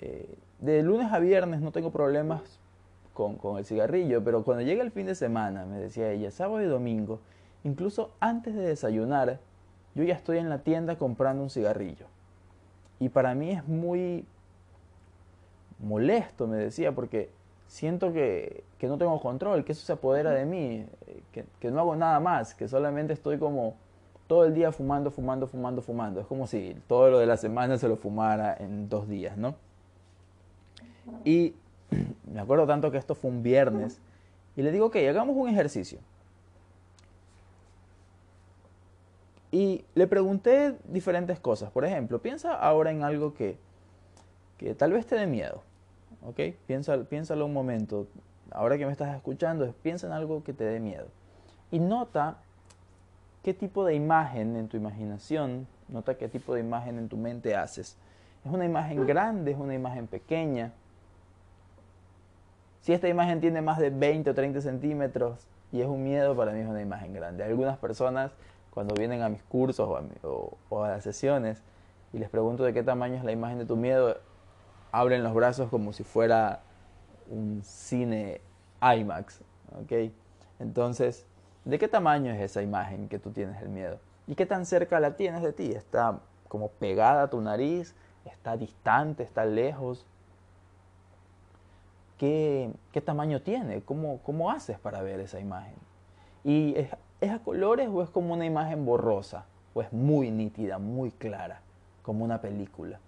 eh, 0.00 0.34
de 0.60 0.82
lunes 0.82 1.12
a 1.12 1.18
viernes 1.18 1.60
no 1.60 1.70
tengo 1.70 1.90
problemas 1.90 2.40
con, 3.12 3.36
con, 3.36 3.58
el 3.58 3.66
cigarrillo, 3.66 4.24
pero 4.24 4.44
cuando 4.44 4.62
llega 4.62 4.82
el 4.82 4.90
fin 4.90 5.04
de 5.04 5.14
semana, 5.14 5.66
me 5.66 5.78
decía 5.78 6.10
ella, 6.10 6.30
sábado 6.30 6.62
y 6.62 6.66
domingo, 6.66 7.20
incluso 7.64 8.12
antes 8.18 8.54
de 8.54 8.62
desayunar, 8.62 9.38
yo 9.94 10.04
ya 10.04 10.14
estoy 10.14 10.38
en 10.38 10.48
la 10.48 10.60
tienda 10.60 10.96
comprando 10.96 11.42
un 11.42 11.50
cigarrillo. 11.50 12.06
Y 12.98 13.10
para 13.10 13.34
mí 13.34 13.50
es 13.50 13.68
muy 13.68 14.24
molesto, 15.80 16.46
me 16.46 16.56
decía, 16.56 16.92
porque 16.94 17.30
siento 17.68 18.12
que, 18.12 18.64
que, 18.78 18.88
no 18.88 18.98
tengo 18.98 19.20
control, 19.20 19.64
que 19.64 19.72
eso 19.72 19.86
se 19.86 19.92
apodera 19.92 20.32
de 20.32 20.44
mí, 20.44 20.86
que, 21.32 21.44
que, 21.60 21.70
no 21.70 21.80
hago 21.80 21.94
nada 21.94 22.18
más, 22.18 22.54
que 22.54 22.66
solamente 22.66 23.12
estoy 23.12 23.38
como 23.38 23.76
todo 24.26 24.44
el 24.44 24.54
día 24.54 24.72
fumando, 24.72 25.10
fumando, 25.10 25.46
fumando, 25.46 25.82
fumando. 25.82 26.20
Es 26.20 26.26
como 26.26 26.46
si 26.46 26.76
todo 26.88 27.10
lo 27.10 27.18
de 27.18 27.26
la 27.26 27.36
semana 27.36 27.78
se 27.78 27.88
lo 27.88 27.96
fumara 27.96 28.56
en 28.58 28.88
dos 28.88 29.08
días, 29.08 29.36
¿no? 29.36 29.54
Y 31.24 31.54
me 32.32 32.40
acuerdo 32.40 32.66
tanto 32.66 32.90
que 32.90 32.98
esto 32.98 33.14
fue 33.14 33.30
un 33.30 33.42
viernes 33.42 34.00
y 34.56 34.62
le 34.62 34.72
digo, 34.72 34.90
que 34.90 35.08
hagamos 35.08 35.36
un 35.36 35.48
ejercicio. 35.48 36.00
Y 39.52 39.84
le 39.94 40.06
pregunté 40.06 40.76
diferentes 40.88 41.38
cosas. 41.38 41.70
Por 41.70 41.84
ejemplo, 41.84 42.20
piensa 42.20 42.54
ahora 42.54 42.90
en 42.90 43.04
algo 43.04 43.34
que, 43.34 43.56
que 44.58 44.74
tal 44.74 44.92
vez 44.92 45.06
te 45.06 45.14
dé 45.14 45.26
miedo. 45.26 45.62
¿Ok? 46.24 46.40
piénsalo 46.66 47.46
un 47.46 47.52
momento. 47.52 48.06
Ahora 48.50 48.78
que 48.78 48.86
me 48.86 48.92
estás 48.92 49.14
escuchando, 49.14 49.72
piensa 49.82 50.06
en 50.06 50.12
algo 50.12 50.42
que 50.42 50.52
te 50.52 50.64
dé 50.64 50.80
miedo. 50.80 51.06
Y 51.70 51.78
nota 51.78 52.38
qué 53.42 53.54
tipo 53.54 53.84
de 53.84 53.94
imagen 53.94 54.56
en 54.56 54.68
tu 54.68 54.76
imaginación, 54.76 55.66
nota 55.88 56.16
qué 56.16 56.28
tipo 56.28 56.54
de 56.54 56.60
imagen 56.60 56.98
en 56.98 57.08
tu 57.08 57.16
mente 57.16 57.56
haces. 57.56 57.96
¿Es 58.44 58.52
una 58.52 58.64
imagen 58.64 59.06
grande? 59.06 59.52
¿Es 59.52 59.58
una 59.58 59.74
imagen 59.74 60.06
pequeña? 60.06 60.72
Si 62.80 62.92
esta 62.92 63.08
imagen 63.08 63.40
tiene 63.40 63.60
más 63.60 63.78
de 63.78 63.90
20 63.90 64.30
o 64.30 64.34
30 64.34 64.60
centímetros 64.62 65.46
y 65.72 65.80
es 65.82 65.86
un 65.86 66.02
miedo, 66.02 66.34
para 66.36 66.52
mí 66.52 66.60
es 66.60 66.66
una 66.66 66.80
imagen 66.80 67.12
grande. 67.12 67.44
Algunas 67.44 67.76
personas, 67.76 68.32
cuando 68.70 68.94
vienen 68.94 69.20
a 69.22 69.28
mis 69.28 69.42
cursos 69.42 69.88
o 70.22 70.84
a 70.84 70.88
las 70.88 71.04
sesiones 71.04 71.62
y 72.12 72.18
les 72.18 72.30
pregunto 72.30 72.64
de 72.64 72.72
qué 72.72 72.82
tamaño 72.82 73.16
es 73.16 73.24
la 73.24 73.32
imagen 73.32 73.58
de 73.58 73.66
tu 73.66 73.76
miedo, 73.76 74.16
abren 74.92 75.22
los 75.22 75.34
brazos 75.34 75.68
como 75.68 75.92
si 75.92 76.04
fuera 76.04 76.60
un 77.28 77.62
cine 77.62 78.40
IMAX. 78.80 79.40
¿ok? 79.82 80.12
Entonces, 80.58 81.26
¿de 81.64 81.78
qué 81.78 81.88
tamaño 81.88 82.32
es 82.32 82.40
esa 82.40 82.62
imagen 82.62 83.08
que 83.08 83.18
tú 83.18 83.30
tienes 83.30 83.60
el 83.62 83.68
miedo? 83.68 83.98
¿Y 84.26 84.34
qué 84.34 84.46
tan 84.46 84.66
cerca 84.66 85.00
la 85.00 85.16
tienes 85.16 85.42
de 85.42 85.52
ti? 85.52 85.72
¿Está 85.72 86.20
como 86.48 86.68
pegada 86.68 87.24
a 87.24 87.30
tu 87.30 87.40
nariz? 87.40 87.94
¿Está 88.24 88.56
distante? 88.56 89.22
¿Está 89.22 89.44
lejos? 89.44 90.06
¿Qué, 92.18 92.70
qué 92.92 93.00
tamaño 93.00 93.40
tiene? 93.42 93.82
¿Cómo, 93.82 94.20
¿Cómo 94.22 94.50
haces 94.50 94.78
para 94.78 95.02
ver 95.02 95.20
esa 95.20 95.38
imagen? 95.38 95.76
¿Y 96.44 96.74
es, 96.76 96.90
es 97.20 97.30
a 97.30 97.38
colores 97.38 97.88
o 97.92 98.02
es 98.02 98.10
como 98.10 98.34
una 98.34 98.44
imagen 98.44 98.84
borrosa? 98.84 99.46
¿O 99.74 99.82
es 99.82 99.92
muy 99.92 100.30
nítida, 100.30 100.78
muy 100.78 101.10
clara, 101.12 101.60
como 102.02 102.24
una 102.24 102.40
película? 102.40 102.98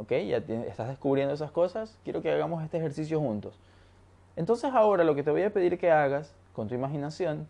¿Ok? 0.00 0.12
Ya 0.26 0.38
estás 0.38 0.88
descubriendo 0.88 1.34
esas 1.34 1.50
cosas, 1.50 1.98
quiero 2.04 2.22
que 2.22 2.32
hagamos 2.32 2.64
este 2.64 2.78
ejercicio 2.78 3.20
juntos. 3.20 3.58
Entonces 4.34 4.72
ahora 4.72 5.04
lo 5.04 5.14
que 5.14 5.22
te 5.22 5.30
voy 5.30 5.42
a 5.42 5.52
pedir 5.52 5.78
que 5.78 5.90
hagas 5.90 6.34
con 6.54 6.68
tu 6.68 6.74
imaginación, 6.74 7.46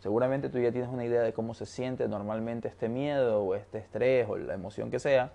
seguramente 0.00 0.48
tú 0.48 0.58
ya 0.58 0.72
tienes 0.72 0.88
una 0.88 1.04
idea 1.04 1.20
de 1.20 1.34
cómo 1.34 1.52
se 1.52 1.66
siente 1.66 2.08
normalmente 2.08 2.68
este 2.68 2.88
miedo 2.88 3.42
o 3.42 3.54
este 3.54 3.78
estrés 3.78 4.26
o 4.28 4.38
la 4.38 4.54
emoción 4.54 4.90
que 4.90 4.98
sea. 4.98 5.32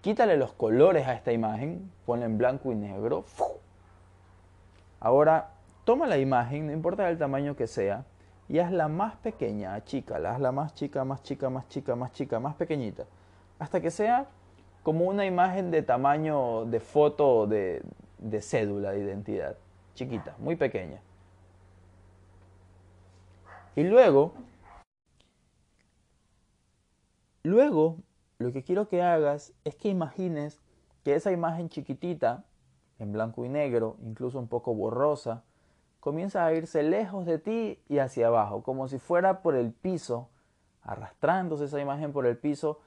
Quítale 0.00 0.36
los 0.36 0.52
colores 0.52 1.06
a 1.06 1.14
esta 1.14 1.30
imagen, 1.30 1.92
ponla 2.06 2.26
en 2.26 2.38
blanco 2.38 2.72
y 2.72 2.74
negro. 2.74 3.24
Ahora 4.98 5.50
toma 5.84 6.08
la 6.08 6.18
imagen, 6.18 6.66
no 6.66 6.72
importa 6.72 7.08
el 7.08 7.18
tamaño 7.18 7.54
que 7.54 7.68
sea, 7.68 8.04
y 8.48 8.58
hazla 8.58 8.88
más 8.88 9.14
pequeña, 9.16 9.74
achícala, 9.74 10.34
hazla 10.34 10.50
más 10.50 10.74
chica, 10.74 11.04
más 11.04 11.22
chica, 11.22 11.50
más 11.50 11.68
chica, 11.68 11.94
más 11.94 12.12
chica, 12.12 12.40
más 12.40 12.56
pequeñita 12.56 13.04
hasta 13.60 13.80
que 13.80 13.90
sea 13.90 14.26
como 14.82 15.04
una 15.04 15.26
imagen 15.26 15.70
de 15.70 15.82
tamaño 15.82 16.64
de 16.64 16.80
foto 16.80 17.46
de, 17.46 17.82
de 18.18 18.40
cédula 18.40 18.90
de 18.92 19.00
identidad, 19.00 19.56
chiquita, 19.94 20.34
muy 20.38 20.56
pequeña. 20.56 21.02
Y 23.76 23.84
luego, 23.84 24.32
luego 27.42 27.98
lo 28.38 28.50
que 28.50 28.64
quiero 28.64 28.88
que 28.88 29.02
hagas 29.02 29.52
es 29.64 29.76
que 29.76 29.90
imagines 29.90 30.58
que 31.04 31.14
esa 31.14 31.30
imagen 31.30 31.68
chiquitita, 31.68 32.44
en 32.98 33.12
blanco 33.12 33.44
y 33.44 33.50
negro, 33.50 33.98
incluso 34.02 34.38
un 34.38 34.48
poco 34.48 34.74
borrosa, 34.74 35.44
comienza 36.00 36.46
a 36.46 36.54
irse 36.54 36.82
lejos 36.82 37.26
de 37.26 37.38
ti 37.38 37.78
y 37.90 37.98
hacia 37.98 38.28
abajo, 38.28 38.62
como 38.62 38.88
si 38.88 38.98
fuera 38.98 39.42
por 39.42 39.54
el 39.54 39.72
piso, 39.72 40.30
arrastrándose 40.82 41.66
esa 41.66 41.78
imagen 41.78 42.12
por 42.12 42.26
el 42.26 42.38
piso 42.38 42.80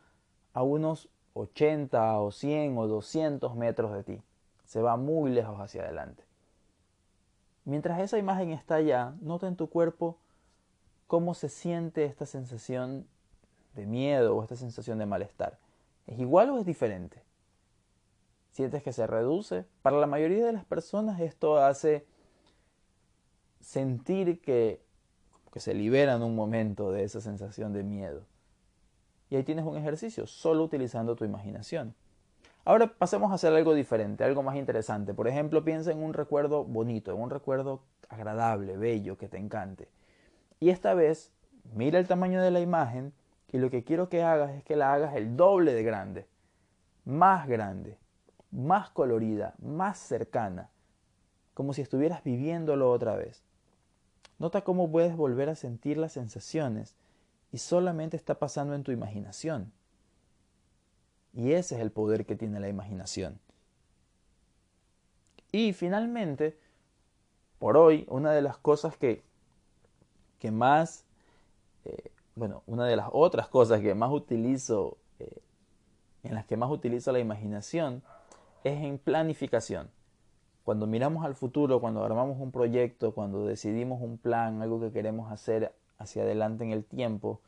a 0.54 0.64
unos 0.64 1.10
80 1.34 2.20
o 2.20 2.32
100 2.32 2.78
o 2.78 2.88
200 2.88 3.56
metros 3.56 3.94
de 3.94 4.04
ti. 4.04 4.22
Se 4.66 4.82
va 4.82 4.98
muy 4.98 5.32
lejos 5.32 5.60
hacia 5.60 5.84
adelante. 5.84 6.24
Mientras 7.66 8.00
esa 8.00 8.18
imagen 8.18 8.52
está 8.52 8.76
allá, 8.76 9.16
nota 9.22 9.48
en 9.48 9.56
tu 9.56 9.70
cuerpo 9.70 10.18
cómo 11.08 11.34
se 11.34 11.50
siente 11.50 12.06
esta 12.06 12.26
sensación 12.26 13.08
de 13.76 13.86
miedo 13.86 14.36
o 14.36 14.44
esta 14.44 14.56
sensación 14.56 15.00
de 15.00 15.06
malestar. 15.06 15.58
¿Es 16.08 16.20
igual 16.20 16.50
o 16.50 16.60
es 16.60 16.66
diferente? 16.66 17.22
¿Sientes 18.52 18.84
que 18.84 18.94
se 18.94 19.08
reduce? 19.08 19.66
Para 19.82 19.98
la 19.98 20.08
mayoría 20.08 20.46
de 20.46 20.54
las 20.54 20.66
personas 20.66 21.20
esto 21.20 21.58
hace 21.58 22.06
sentir 23.62 24.42
que, 24.42 24.82
que 25.52 25.60
se 25.60 25.74
liberan 25.74 26.22
un 26.22 26.36
momento 26.36 26.92
de 26.92 27.04
esa 27.04 27.22
sensación 27.22 27.74
de 27.74 27.84
miedo. 27.84 28.26
Y 29.34 29.36
ahí 29.36 29.44
tienes 29.44 29.66
un 29.66 29.76
ejercicio, 29.76 30.28
solo 30.28 30.64
utilizando 30.64 31.16
tu 31.16 31.26
imaginación. 31.26 31.96
Ahora 32.66 32.86
pasemos 32.86 33.32
a 33.32 33.34
hacer 33.34 33.52
algo 33.52 33.74
diferente, 33.74 34.24
algo 34.24 34.44
más 34.44 34.58
interesante. 34.58 35.16
Por 35.16 35.28
ejemplo, 35.28 35.64
piensa 35.64 35.92
en 35.92 36.04
un 36.04 36.14
recuerdo 36.14 36.66
bonito, 36.66 37.12
en 37.12 37.20
un 37.20 37.32
recuerdo 37.32 37.82
agradable, 38.10 38.78
bello, 38.78 39.18
que 39.18 39.28
te 39.28 39.40
encante. 39.40 39.90
Y 40.60 40.70
esta 40.70 40.94
vez, 40.94 41.32
mira 41.74 41.98
el 41.98 42.08
tamaño 42.08 42.44
de 42.44 42.52
la 42.52 42.60
imagen 42.60 43.12
y 43.52 43.58
lo 43.58 43.72
que 43.72 43.84
quiero 43.84 44.08
que 44.08 44.22
hagas 44.22 44.52
es 44.52 44.64
que 44.64 44.76
la 44.76 44.94
hagas 44.94 45.16
el 45.16 45.36
doble 45.36 45.74
de 45.74 45.82
grande, 45.82 46.28
más 47.04 47.48
grande, 47.48 47.98
más 48.52 48.92
colorida, 48.92 49.56
más 49.58 49.98
cercana, 49.98 50.70
como 51.56 51.74
si 51.74 51.82
estuvieras 51.82 52.24
viviéndolo 52.24 52.92
otra 52.92 53.16
vez. 53.16 53.42
Nota 54.38 54.62
cómo 54.62 54.92
puedes 54.92 55.18
volver 55.18 55.50
a 55.50 55.56
sentir 55.56 55.98
las 55.98 56.12
sensaciones 56.12 56.96
y 57.54 57.60
solamente 57.60 58.18
está 58.18 58.40
pasando 58.40 58.74
en 58.74 58.84
tu 58.84 58.92
imaginación. 58.92 59.72
Y 61.34 61.52
ese 61.52 61.76
es 61.76 61.82
el 61.82 61.92
poder 61.92 62.26
que 62.26 62.36
tiene 62.36 62.60
la 62.60 62.68
imaginación. 62.68 63.40
Y 65.52 65.72
finalmente, 65.74 66.58
por 67.60 67.78
hoy, 67.78 68.08
una 68.10 68.32
de 68.32 68.42
las 68.42 68.58
cosas 68.58 68.98
que, 68.98 69.24
que 70.40 70.50
más, 70.50 71.06
eh, 71.86 72.12
bueno, 72.36 72.64
una 72.66 72.88
de 72.88 72.96
las 72.96 73.10
otras 73.12 73.48
cosas 73.50 73.82
que 73.82 73.94
más 73.94 74.12
utilizo, 74.12 74.98
eh, 75.20 75.44
en 76.24 76.34
las 76.34 76.46
que 76.46 76.58
más 76.58 76.72
utilizo 76.72 77.12
la 77.12 77.20
imaginación, 77.20 78.02
es 78.64 78.84
en 78.84 78.98
planificación. 78.98 79.92
Cuando 80.64 80.88
miramos 80.88 81.24
al 81.24 81.36
futuro, 81.36 81.80
cuando 81.80 82.04
armamos 82.04 82.40
un 82.40 82.52
proyecto, 82.52 83.14
cuando 83.14 83.46
decidimos 83.46 84.02
un 84.02 84.18
plan, 84.18 84.64
algo 84.64 84.82
que 84.82 84.92
queremos 84.92 85.32
hacer 85.32 85.72
hacia 85.98 86.24
adelante 86.24 86.64
en 86.64 86.72
el 86.72 86.84
tiempo, 86.84 87.42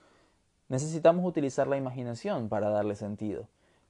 necesitamos 0.70 1.26
utilizar 1.26 1.68
la 1.68 1.78
imaginación 1.78 2.50
para 2.50 2.70
darle 2.70 2.96
sentido. 2.96 3.48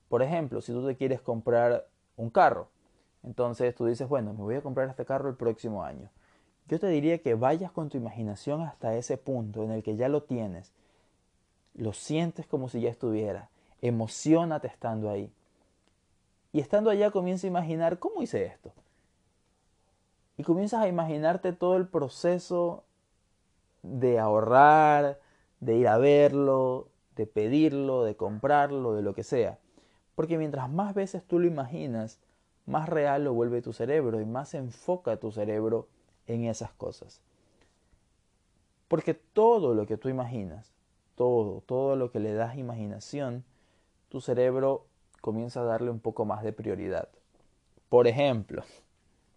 Por 0.09 0.21
ejemplo, 0.21 0.61
si 0.61 0.71
tú 0.71 0.85
te 0.85 0.95
quieres 0.95 1.21
comprar 1.21 1.87
un 2.17 2.29
carro, 2.29 2.69
entonces 3.23 3.73
tú 3.75 3.85
dices, 3.85 4.07
bueno, 4.07 4.33
me 4.33 4.43
voy 4.43 4.55
a 4.55 4.61
comprar 4.61 4.87
este 4.89 5.05
carro 5.05 5.29
el 5.29 5.35
próximo 5.35 5.83
año. 5.83 6.09
Yo 6.67 6.79
te 6.79 6.87
diría 6.87 7.19
que 7.19 7.35
vayas 7.35 7.71
con 7.71 7.89
tu 7.89 7.97
imaginación 7.97 8.61
hasta 8.61 8.95
ese 8.95 9.17
punto 9.17 9.63
en 9.63 9.71
el 9.71 9.83
que 9.83 9.95
ya 9.95 10.09
lo 10.09 10.23
tienes. 10.23 10.71
Lo 11.73 11.93
sientes 11.93 12.47
como 12.47 12.69
si 12.69 12.81
ya 12.81 12.89
estuviera. 12.89 13.49
Emocionate 13.81 14.67
estando 14.67 15.09
ahí. 15.09 15.31
Y 16.53 16.59
estando 16.59 16.89
allá 16.89 17.11
comienza 17.11 17.45
a 17.45 17.49
imaginar, 17.49 17.99
¿cómo 17.99 18.21
hice 18.23 18.45
esto? 18.45 18.71
Y 20.37 20.43
comienzas 20.43 20.81
a 20.81 20.87
imaginarte 20.87 21.53
todo 21.53 21.77
el 21.77 21.87
proceso 21.87 22.83
de 23.85 24.19
ahorrar, 24.19 25.19
de 25.59 25.75
ir 25.75 25.87
a 25.87 25.97
verlo, 25.97 26.89
de 27.15 27.27
pedirlo, 27.27 28.03
de 28.03 28.15
comprarlo, 28.15 28.93
de 28.93 29.01
lo 29.01 29.13
que 29.13 29.23
sea. 29.23 29.59
Porque 30.15 30.37
mientras 30.37 30.69
más 30.69 30.93
veces 30.93 31.23
tú 31.25 31.39
lo 31.39 31.47
imaginas, 31.47 32.19
más 32.65 32.89
real 32.89 33.23
lo 33.23 33.33
vuelve 33.33 33.61
tu 33.61 33.73
cerebro 33.73 34.21
y 34.21 34.25
más 34.25 34.53
enfoca 34.53 35.17
tu 35.17 35.31
cerebro 35.31 35.87
en 36.27 36.45
esas 36.45 36.71
cosas. 36.73 37.21
Porque 38.87 39.13
todo 39.13 39.73
lo 39.73 39.85
que 39.85 39.97
tú 39.97 40.09
imaginas, 40.09 40.73
todo, 41.15 41.61
todo 41.61 41.95
lo 41.95 42.11
que 42.11 42.19
le 42.19 42.33
das 42.33 42.57
imaginación, 42.57 43.43
tu 44.09 44.21
cerebro 44.21 44.85
comienza 45.21 45.61
a 45.61 45.65
darle 45.65 45.89
un 45.89 45.99
poco 45.99 46.25
más 46.25 46.43
de 46.43 46.53
prioridad. 46.53 47.09
Por 47.89 48.07
ejemplo, 48.07 48.63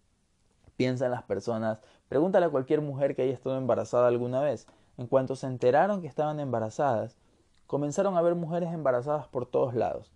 piensa 0.77 1.05
en 1.05 1.11
las 1.11 1.23
personas, 1.23 1.79
pregúntale 2.09 2.47
a 2.47 2.49
cualquier 2.49 2.81
mujer 2.81 3.15
que 3.15 3.21
haya 3.21 3.33
estado 3.33 3.57
embarazada 3.57 4.07
alguna 4.07 4.41
vez. 4.41 4.67
En 4.97 5.07
cuanto 5.07 5.35
se 5.35 5.47
enteraron 5.47 6.01
que 6.01 6.07
estaban 6.07 6.39
embarazadas, 6.39 7.15
comenzaron 7.67 8.17
a 8.17 8.21
ver 8.21 8.35
mujeres 8.35 8.73
embarazadas 8.73 9.27
por 9.27 9.45
todos 9.45 9.73
lados 9.73 10.11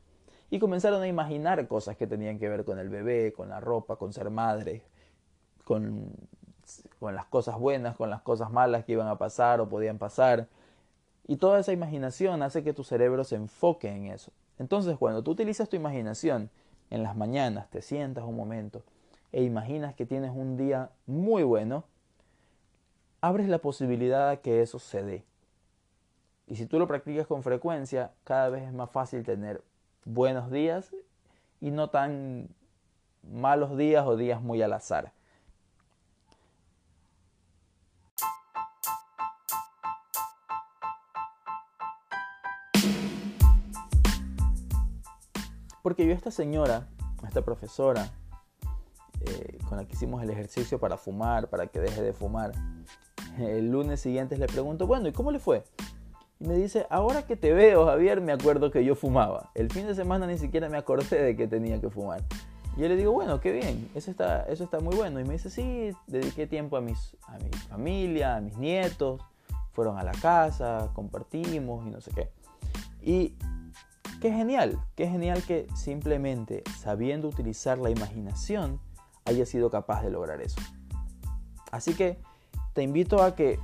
y 0.49 0.59
comenzaron 0.59 1.01
a 1.01 1.07
imaginar 1.07 1.67
cosas 1.67 1.95
que 1.95 2.05
tenían 2.05 2.37
que 2.37 2.49
ver 2.49 2.65
con 2.65 2.79
el 2.79 2.89
bebé, 2.89 3.31
con 3.31 3.49
la 3.49 3.59
ropa, 3.59 3.95
con 3.95 4.11
ser 4.11 4.29
madre, 4.29 4.83
con, 5.63 6.11
con 6.99 7.15
las 7.15 7.25
cosas 7.25 7.57
buenas, 7.57 7.95
con 7.95 8.09
las 8.09 8.21
cosas 8.21 8.51
malas 8.51 8.83
que 8.83 8.91
iban 8.91 9.07
a 9.07 9.17
pasar 9.17 9.61
o 9.61 9.69
podían 9.69 9.97
pasar. 9.97 10.47
Y 11.27 11.37
toda 11.37 11.59
esa 11.59 11.71
imaginación 11.71 12.43
hace 12.43 12.63
que 12.63 12.73
tu 12.73 12.83
cerebro 12.83 13.23
se 13.23 13.35
enfoque 13.35 13.87
en 13.87 14.07
eso. 14.07 14.31
Entonces, 14.59 14.97
cuando 14.97 15.23
tú 15.23 15.31
utilizas 15.31 15.69
tu 15.69 15.75
imaginación 15.75 16.49
en 16.89 17.01
las 17.01 17.15
mañanas, 17.15 17.69
te 17.69 17.81
sientas 17.81 18.23
un 18.23 18.35
momento 18.35 18.83
e 19.33 19.43
imaginas 19.43 19.95
que 19.95 20.05
tienes 20.05 20.31
un 20.31 20.57
día 20.57 20.91
muy 21.07 21.41
bueno, 21.41 21.83
abres 23.19 23.49
la 23.49 23.57
posibilidad 23.57 24.29
de 24.29 24.39
que 24.39 24.61
eso 24.61 24.77
se 24.77 25.03
dé. 25.03 25.25
Y 26.45 26.55
si 26.55 26.67
tú 26.67 26.77
lo 26.77 26.87
practicas 26.87 27.25
con 27.25 27.41
frecuencia, 27.41 28.11
cada 28.25 28.49
vez 28.49 28.63
es 28.63 28.73
más 28.73 28.91
fácil 28.91 29.23
tener 29.23 29.63
buenos 30.05 30.51
días 30.51 30.95
y 31.59 31.71
no 31.71 31.89
tan 31.89 32.47
malos 33.23 33.75
días 33.75 34.05
o 34.05 34.15
días 34.15 34.39
muy 34.39 34.61
al 34.61 34.73
azar. 34.73 35.13
Porque 45.81 46.05
yo 46.05 46.13
esta 46.13 46.29
señora, 46.29 46.87
esta 47.25 47.41
profesora, 47.41 48.11
con 49.73 49.81
la 49.81 49.87
que 49.87 49.93
hicimos 49.93 50.21
el 50.21 50.29
ejercicio 50.29 50.79
para 50.79 50.97
fumar, 50.97 51.47
para 51.47 51.65
que 51.65 51.79
deje 51.79 52.03
de 52.03 52.13
fumar, 52.13 52.51
el 53.39 53.71
lunes 53.71 54.01
siguiente 54.01 54.37
le 54.37 54.45
pregunto, 54.45 54.85
bueno, 54.85 55.07
¿y 55.07 55.11
cómo 55.11 55.31
le 55.31 55.39
fue? 55.39 55.63
Y 56.39 56.45
me 56.45 56.55
dice, 56.55 56.85
ahora 56.91 57.23
que 57.25 57.35
te 57.35 57.53
veo, 57.53 57.87
Javier, 57.87 58.21
me 58.21 58.33
acuerdo 58.33 58.69
que 58.69 58.85
yo 58.85 58.93
fumaba. 58.93 59.49
El 59.55 59.71
fin 59.71 59.87
de 59.87 59.95
semana 59.95 60.27
ni 60.27 60.37
siquiera 60.37 60.69
me 60.69 60.77
acordé 60.77 61.23
de 61.23 61.35
que 61.35 61.47
tenía 61.47 61.81
que 61.81 61.89
fumar. 61.89 62.21
Y 62.77 62.81
yo 62.81 62.87
le 62.87 62.95
digo, 62.95 63.13
bueno, 63.13 63.39
qué 63.39 63.51
bien, 63.51 63.89
eso 63.95 64.11
está, 64.11 64.43
eso 64.43 64.63
está 64.63 64.79
muy 64.79 64.95
bueno. 64.95 65.19
Y 65.19 65.23
me 65.23 65.33
dice, 65.33 65.49
sí, 65.49 65.89
dediqué 66.05 66.45
tiempo 66.45 66.77
a, 66.77 66.81
mis, 66.81 67.17
a 67.27 67.39
mi 67.39 67.49
familia, 67.67 68.35
a 68.35 68.41
mis 68.41 68.55
nietos, 68.57 69.21
fueron 69.71 69.97
a 69.97 70.03
la 70.03 70.11
casa, 70.11 70.91
compartimos 70.93 71.87
y 71.87 71.89
no 71.89 71.99
sé 71.99 72.11
qué. 72.11 72.29
Y 73.01 73.33
qué 74.21 74.31
genial, 74.31 74.79
qué 74.95 75.07
genial 75.07 75.41
que 75.41 75.65
simplemente 75.75 76.61
sabiendo 76.77 77.27
utilizar 77.27 77.79
la 77.79 77.89
imaginación 77.89 78.79
haya 79.25 79.45
sido 79.45 79.69
capaz 79.69 80.03
de 80.03 80.11
lograr 80.11 80.41
eso. 80.41 80.59
Así 81.71 81.93
que 81.93 82.19
te 82.73 82.83
invito 82.83 83.23
a 83.23 83.35
que 83.35 83.59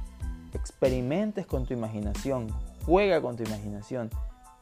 experimentes 0.53 1.45
con 1.45 1.65
tu 1.65 1.73
imaginación, 1.73 2.47
Juega 2.89 3.21
con 3.21 3.35
tu 3.35 3.43
imaginación. 3.43 4.09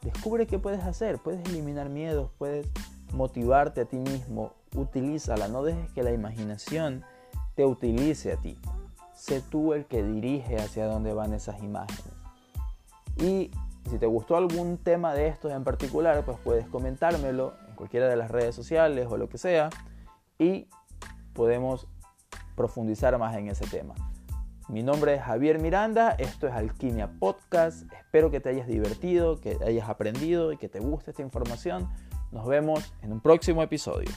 Descubre 0.02 0.46
qué 0.46 0.58
puedes 0.58 0.84
hacer. 0.84 1.18
Puedes 1.18 1.48
eliminar 1.48 1.88
miedos, 1.88 2.30
puedes 2.36 2.66
motivarte 3.14 3.80
a 3.80 3.84
ti 3.86 3.96
mismo. 3.96 4.52
Utilízala. 4.74 5.48
No 5.48 5.62
dejes 5.62 5.90
que 5.92 6.02
la 6.02 6.12
imaginación 6.12 7.04
te 7.54 7.64
utilice 7.64 8.32
a 8.32 8.36
ti. 8.36 8.58
Sé 9.14 9.40
tú 9.40 9.72
el 9.72 9.86
que 9.86 10.02
dirige 10.02 10.56
hacia 10.56 10.86
dónde 10.86 11.14
van 11.14 11.32
esas 11.32 11.62
imágenes. 11.62 12.12
Y 13.16 13.50
si 13.88 13.98
te 13.98 14.04
gustó 14.04 14.36
algún 14.36 14.76
tema 14.76 15.14
de 15.14 15.28
estos 15.28 15.50
en 15.50 15.64
particular, 15.64 16.22
pues 16.26 16.36
puedes 16.44 16.68
comentármelo 16.68 17.54
en 17.66 17.74
cualquiera 17.76 18.08
de 18.08 18.16
las 18.16 18.30
redes 18.30 18.54
sociales 18.54 19.08
o 19.10 19.16
lo 19.16 19.30
que 19.30 19.38
sea. 19.38 19.70
Y 20.38 20.68
podemos 21.38 21.86
profundizar 22.56 23.16
más 23.16 23.36
en 23.36 23.46
ese 23.46 23.64
tema. 23.68 23.94
Mi 24.68 24.82
nombre 24.82 25.14
es 25.14 25.22
Javier 25.22 25.60
Miranda, 25.60 26.10
esto 26.18 26.48
es 26.48 26.52
Alquimia 26.52 27.12
Podcast, 27.20 27.84
espero 27.92 28.32
que 28.32 28.40
te 28.40 28.48
hayas 28.48 28.66
divertido, 28.66 29.40
que 29.40 29.56
hayas 29.64 29.88
aprendido 29.88 30.50
y 30.52 30.56
que 30.56 30.68
te 30.68 30.80
guste 30.80 31.12
esta 31.12 31.22
información. 31.22 31.88
Nos 32.32 32.44
vemos 32.44 32.92
en 33.02 33.12
un 33.12 33.20
próximo 33.20 33.62
episodio. 33.62 34.10